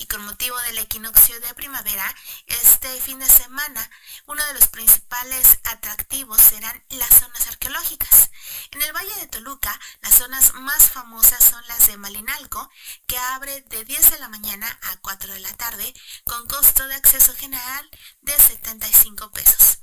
Y 0.00 0.06
con 0.06 0.24
motivo 0.24 0.58
del 0.60 0.78
equinoccio 0.78 1.38
de 1.40 1.52
primavera, 1.52 2.16
este 2.46 2.88
fin 3.02 3.18
de 3.18 3.28
semana 3.28 3.90
uno 4.24 4.42
de 4.46 4.54
los 4.54 4.68
principales 4.68 5.58
atractivos 5.64 6.40
serán 6.40 6.82
las 6.88 7.20
zonas 7.20 7.46
arqueológicas. 7.48 8.30
En 8.70 8.80
el 8.80 8.94
Valle 8.94 9.14
de 9.16 9.26
Toluca, 9.26 9.78
las 10.00 10.14
zonas 10.14 10.54
más 10.54 10.88
famosas 10.88 11.44
son 11.44 11.62
las 11.68 11.86
de 11.86 11.98
Malinalco, 11.98 12.70
que 13.06 13.18
abre 13.18 13.60
de 13.60 13.84
10 13.84 14.12
de 14.12 14.18
la 14.20 14.30
mañana 14.30 14.66
a 14.84 14.96
4 15.02 15.34
de 15.34 15.40
la 15.40 15.52
tarde, 15.58 15.92
con 16.24 16.48
costo 16.48 16.88
de 16.88 16.94
acceso 16.94 17.34
general 17.36 17.90
de 18.22 18.40
75 18.40 19.30
pesos. 19.32 19.79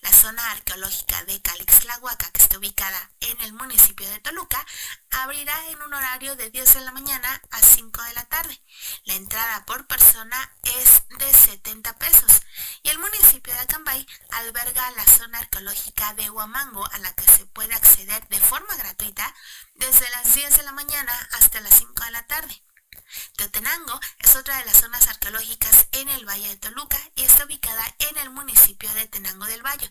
Las 0.00 0.16
zona 0.20 0.50
arqueológica 0.50 1.24
de 1.24 1.40
Calixtlahuaca, 1.40 2.30
que 2.30 2.40
está 2.40 2.58
ubicada 2.58 3.10
en 3.20 3.40
el 3.40 3.52
municipio 3.52 4.08
de 4.08 4.18
Toluca, 4.20 4.64
abrirá 5.10 5.54
en 5.70 5.80
un 5.82 5.94
horario 5.94 6.36
de 6.36 6.50
10 6.50 6.74
de 6.74 6.80
la 6.82 6.92
mañana 6.92 7.42
a 7.50 7.62
5 7.62 8.02
de 8.02 8.12
la 8.14 8.24
tarde. 8.24 8.62
La 9.04 9.14
entrada 9.14 9.64
por 9.64 9.86
persona 9.86 10.56
es 10.62 11.02
de 11.18 11.32
70 11.32 11.98
pesos 11.98 12.42
y 12.82 12.90
el 12.90 12.98
municipio 12.98 13.52
de 13.54 13.60
Acambay 13.60 14.06
alberga 14.30 14.90
la 14.92 15.06
zona 15.06 15.38
arqueológica 15.38 16.14
de 16.14 16.28
Huamango 16.30 16.86
a 16.92 16.98
la 16.98 17.12
que 17.14 17.24
se 17.24 17.46
puede 17.46 17.74
acceder 17.74 18.26
de 18.28 18.40
forma 18.40 18.76
gratuita 18.76 19.34
desde 19.74 20.08
las 20.10 20.34
10 20.34 20.56
de 20.56 20.62
la 20.64 20.72
mañana 20.72 21.12
hasta 21.32 21.60
las 21.60 21.76
5 21.78 22.04
de 22.04 22.10
la 22.10 22.26
tarde. 22.26 22.62
Teotenango 23.36 23.98
es 24.18 24.36
otra 24.36 24.58
de 24.58 24.66
las 24.66 24.76
zonas 24.76 25.08
arqueológicas 25.08 25.59
en 26.10 26.16
el 26.16 26.26
Valle 26.26 26.48
de 26.48 26.56
Toluca 26.56 26.98
y 27.14 27.22
está 27.22 27.44
ubicada 27.44 27.84
en 27.98 28.18
el 28.18 28.30
municipio 28.30 28.92
de 28.94 29.06
Tenango 29.06 29.44
del 29.46 29.62
Valle 29.62 29.90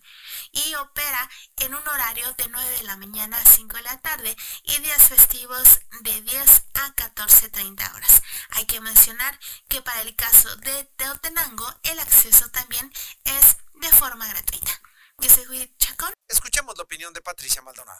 y 0.51 0.75
opera 0.75 1.29
en 1.57 1.73
un 1.73 1.87
horario 1.87 2.31
de 2.33 2.47
9 2.49 2.77
de 2.77 2.83
la 2.83 2.97
mañana 2.97 3.37
a 3.37 3.45
5 3.45 3.77
de 3.77 3.83
la 3.83 3.97
tarde 3.99 4.35
y 4.63 4.77
días 4.79 5.07
festivos 5.07 5.79
de 6.01 6.21
10 6.21 6.63
a 6.73 6.95
14.30 6.95 7.95
horas. 7.95 8.21
Hay 8.51 8.65
que 8.65 8.81
mencionar 8.81 9.39
que 9.67 9.81
para 9.81 10.01
el 10.01 10.15
caso 10.15 10.53
de 10.57 10.85
Teotenango 10.97 11.67
el 11.83 11.99
acceso 11.99 12.49
también 12.49 12.91
es 13.23 13.57
de 13.75 13.89
forma 13.89 14.27
gratuita. 14.27 14.71
Yo 15.19 15.29
soy 15.29 15.73
Chacón. 15.77 16.13
Escuchemos 16.27 16.77
la 16.77 16.83
opinión 16.83 17.13
de 17.13 17.21
Patricia 17.21 17.61
Maldonado. 17.61 17.99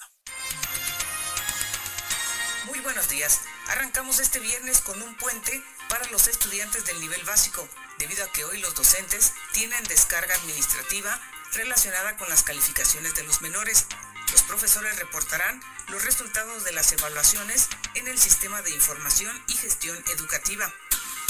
Muy 2.66 2.80
buenos 2.82 3.08
días. 3.10 3.42
Arrancamos 3.68 4.20
este 4.20 4.40
viernes 4.40 4.82
con 4.82 5.02
un 5.02 5.16
puente 5.16 5.64
para 5.88 6.06
los 6.12 6.28
estudiantes 6.28 6.86
del 6.86 7.00
nivel 7.00 7.24
básico, 7.24 7.68
debido 8.00 8.24
a 8.26 8.32
que 8.32 8.46
hoy 8.46 8.60
los 8.60 8.74
docentes 8.74 9.34
tienen 9.52 9.84
descarga 9.84 10.34
administrativa 10.36 11.22
relacionada 11.54 12.18
con 12.18 12.30
las 12.30 12.44
calificaciones 12.44 13.14
de 13.16 13.24
los 13.24 13.42
menores. 13.42 13.86
Los 14.32 14.44
profesores 14.44 14.98
reportarán 14.98 15.62
los 15.90 16.04
resultados 16.06 16.64
de 16.64 16.72
las 16.72 16.92
evaluaciones 16.92 17.68
en 17.96 18.08
el 18.08 18.18
sistema 18.18 18.62
de 18.62 18.72
información 18.72 19.40
y 19.48 19.54
gestión 19.54 19.98
educativa. 20.14 20.72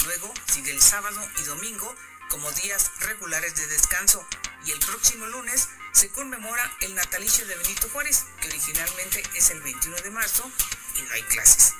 Luego 0.04 0.32
sigue 0.46 0.70
el 0.70 0.80
sábado 0.80 1.20
y 1.40 1.44
domingo 1.44 1.94
como 2.28 2.50
días 2.52 2.92
regulares 3.00 3.56
de 3.56 3.66
descanso 3.66 4.26
y 4.64 4.70
el 4.70 4.78
próximo 4.78 5.26
lunes 5.26 5.68
se 5.92 6.08
conmemora 6.10 6.70
el 6.80 6.94
natalicio 6.94 7.44
de 7.46 7.56
Benito 7.56 7.88
Juárez, 7.88 8.26
que 8.40 8.48
originalmente 8.48 9.22
es 9.34 9.50
el 9.50 9.60
21 9.60 9.96
de 10.02 10.10
marzo 10.10 10.50
y 10.96 11.02
no 11.02 11.12
hay 11.12 11.22
clases. 11.24 11.74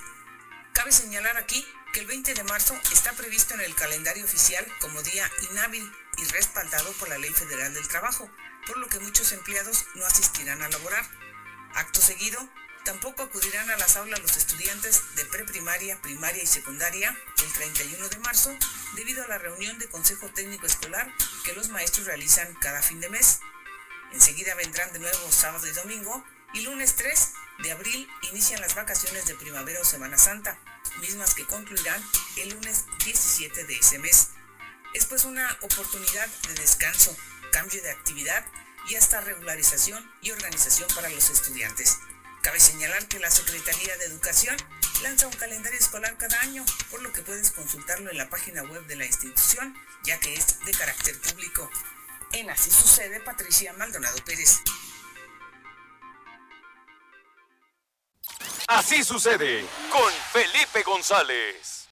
Cabe 0.72 0.92
señalar 0.92 1.36
aquí 1.36 1.66
que 1.92 2.00
el 2.00 2.06
20 2.06 2.34
de 2.34 2.44
marzo 2.44 2.78
está 2.92 3.12
previsto 3.12 3.54
en 3.54 3.60
el 3.60 3.74
calendario 3.74 4.24
oficial 4.24 4.66
como 4.80 5.02
día 5.02 5.30
inhábil 5.50 5.90
y 6.18 6.24
respaldado 6.26 6.92
por 6.94 7.08
la 7.08 7.18
Ley 7.18 7.30
Federal 7.30 7.74
del 7.74 7.88
Trabajo, 7.88 8.30
por 8.66 8.76
lo 8.76 8.88
que 8.88 9.00
muchos 9.00 9.32
empleados 9.32 9.86
no 9.94 10.06
asistirán 10.06 10.62
a 10.62 10.68
laborar. 10.68 11.04
Acto 11.74 12.00
seguido, 12.00 12.38
tampoco 12.84 13.22
acudirán 13.22 13.70
a 13.70 13.76
las 13.76 13.96
aulas 13.96 14.20
los 14.20 14.36
estudiantes 14.36 15.02
de 15.16 15.24
preprimaria, 15.24 16.00
primaria 16.00 16.42
y 16.42 16.46
secundaria 16.46 17.16
el 17.42 17.52
31 17.52 18.08
de 18.08 18.18
marzo 18.18 18.56
debido 18.94 19.24
a 19.24 19.28
la 19.28 19.38
reunión 19.38 19.78
de 19.78 19.88
Consejo 19.88 20.28
Técnico 20.28 20.66
Escolar 20.66 21.12
que 21.44 21.54
los 21.54 21.68
maestros 21.70 22.06
realizan 22.06 22.54
cada 22.54 22.82
fin 22.82 23.00
de 23.00 23.08
mes. 23.08 23.40
Enseguida 24.12 24.54
vendrán 24.54 24.92
de 24.92 24.98
nuevo 25.00 25.32
sábado 25.32 25.66
y 25.66 25.72
domingo 25.72 26.24
y 26.52 26.62
lunes 26.62 26.94
3 26.96 27.32
de 27.62 27.72
abril 27.72 28.08
inician 28.30 28.60
las 28.60 28.74
vacaciones 28.74 29.26
de 29.26 29.34
primavera 29.34 29.80
o 29.80 29.84
Semana 29.84 30.18
Santa, 30.18 30.58
mismas 30.98 31.34
que 31.34 31.46
concluirán 31.46 32.02
el 32.36 32.50
lunes 32.50 32.84
17 33.04 33.64
de 33.64 33.76
ese 33.76 33.98
mes. 33.98 34.28
Es 34.94 35.06
pues 35.06 35.24
una 35.24 35.56
oportunidad 35.62 36.26
de 36.48 36.54
descanso, 36.54 37.16
cambio 37.52 37.82
de 37.82 37.90
actividad 37.90 38.44
y 38.88 38.96
hasta 38.96 39.20
regularización 39.20 40.10
y 40.22 40.30
organización 40.30 40.88
para 40.94 41.08
los 41.10 41.30
estudiantes. 41.30 41.98
Cabe 42.42 42.58
señalar 42.58 43.06
que 43.06 43.18
la 43.18 43.30
Secretaría 43.30 43.96
de 43.98 44.06
Educación 44.06 44.56
lanza 45.02 45.26
un 45.26 45.32
calendario 45.34 45.78
escolar 45.78 46.16
cada 46.16 46.40
año, 46.40 46.64
por 46.90 47.02
lo 47.02 47.12
que 47.12 47.22
puedes 47.22 47.50
consultarlo 47.50 48.10
en 48.10 48.18
la 48.18 48.28
página 48.28 48.62
web 48.62 48.84
de 48.86 48.96
la 48.96 49.06
institución, 49.06 49.76
ya 50.04 50.18
que 50.18 50.34
es 50.34 50.58
de 50.64 50.72
carácter 50.72 51.18
público. 51.20 51.70
En 52.32 52.48
Así 52.48 52.70
Sucede, 52.70 53.20
Patricia 53.20 53.72
Maldonado 53.74 54.24
Pérez. 54.24 54.60
Así 58.70 59.02
sucede 59.02 59.64
con 59.90 60.12
Felipe 60.32 60.84
González. 60.84 61.88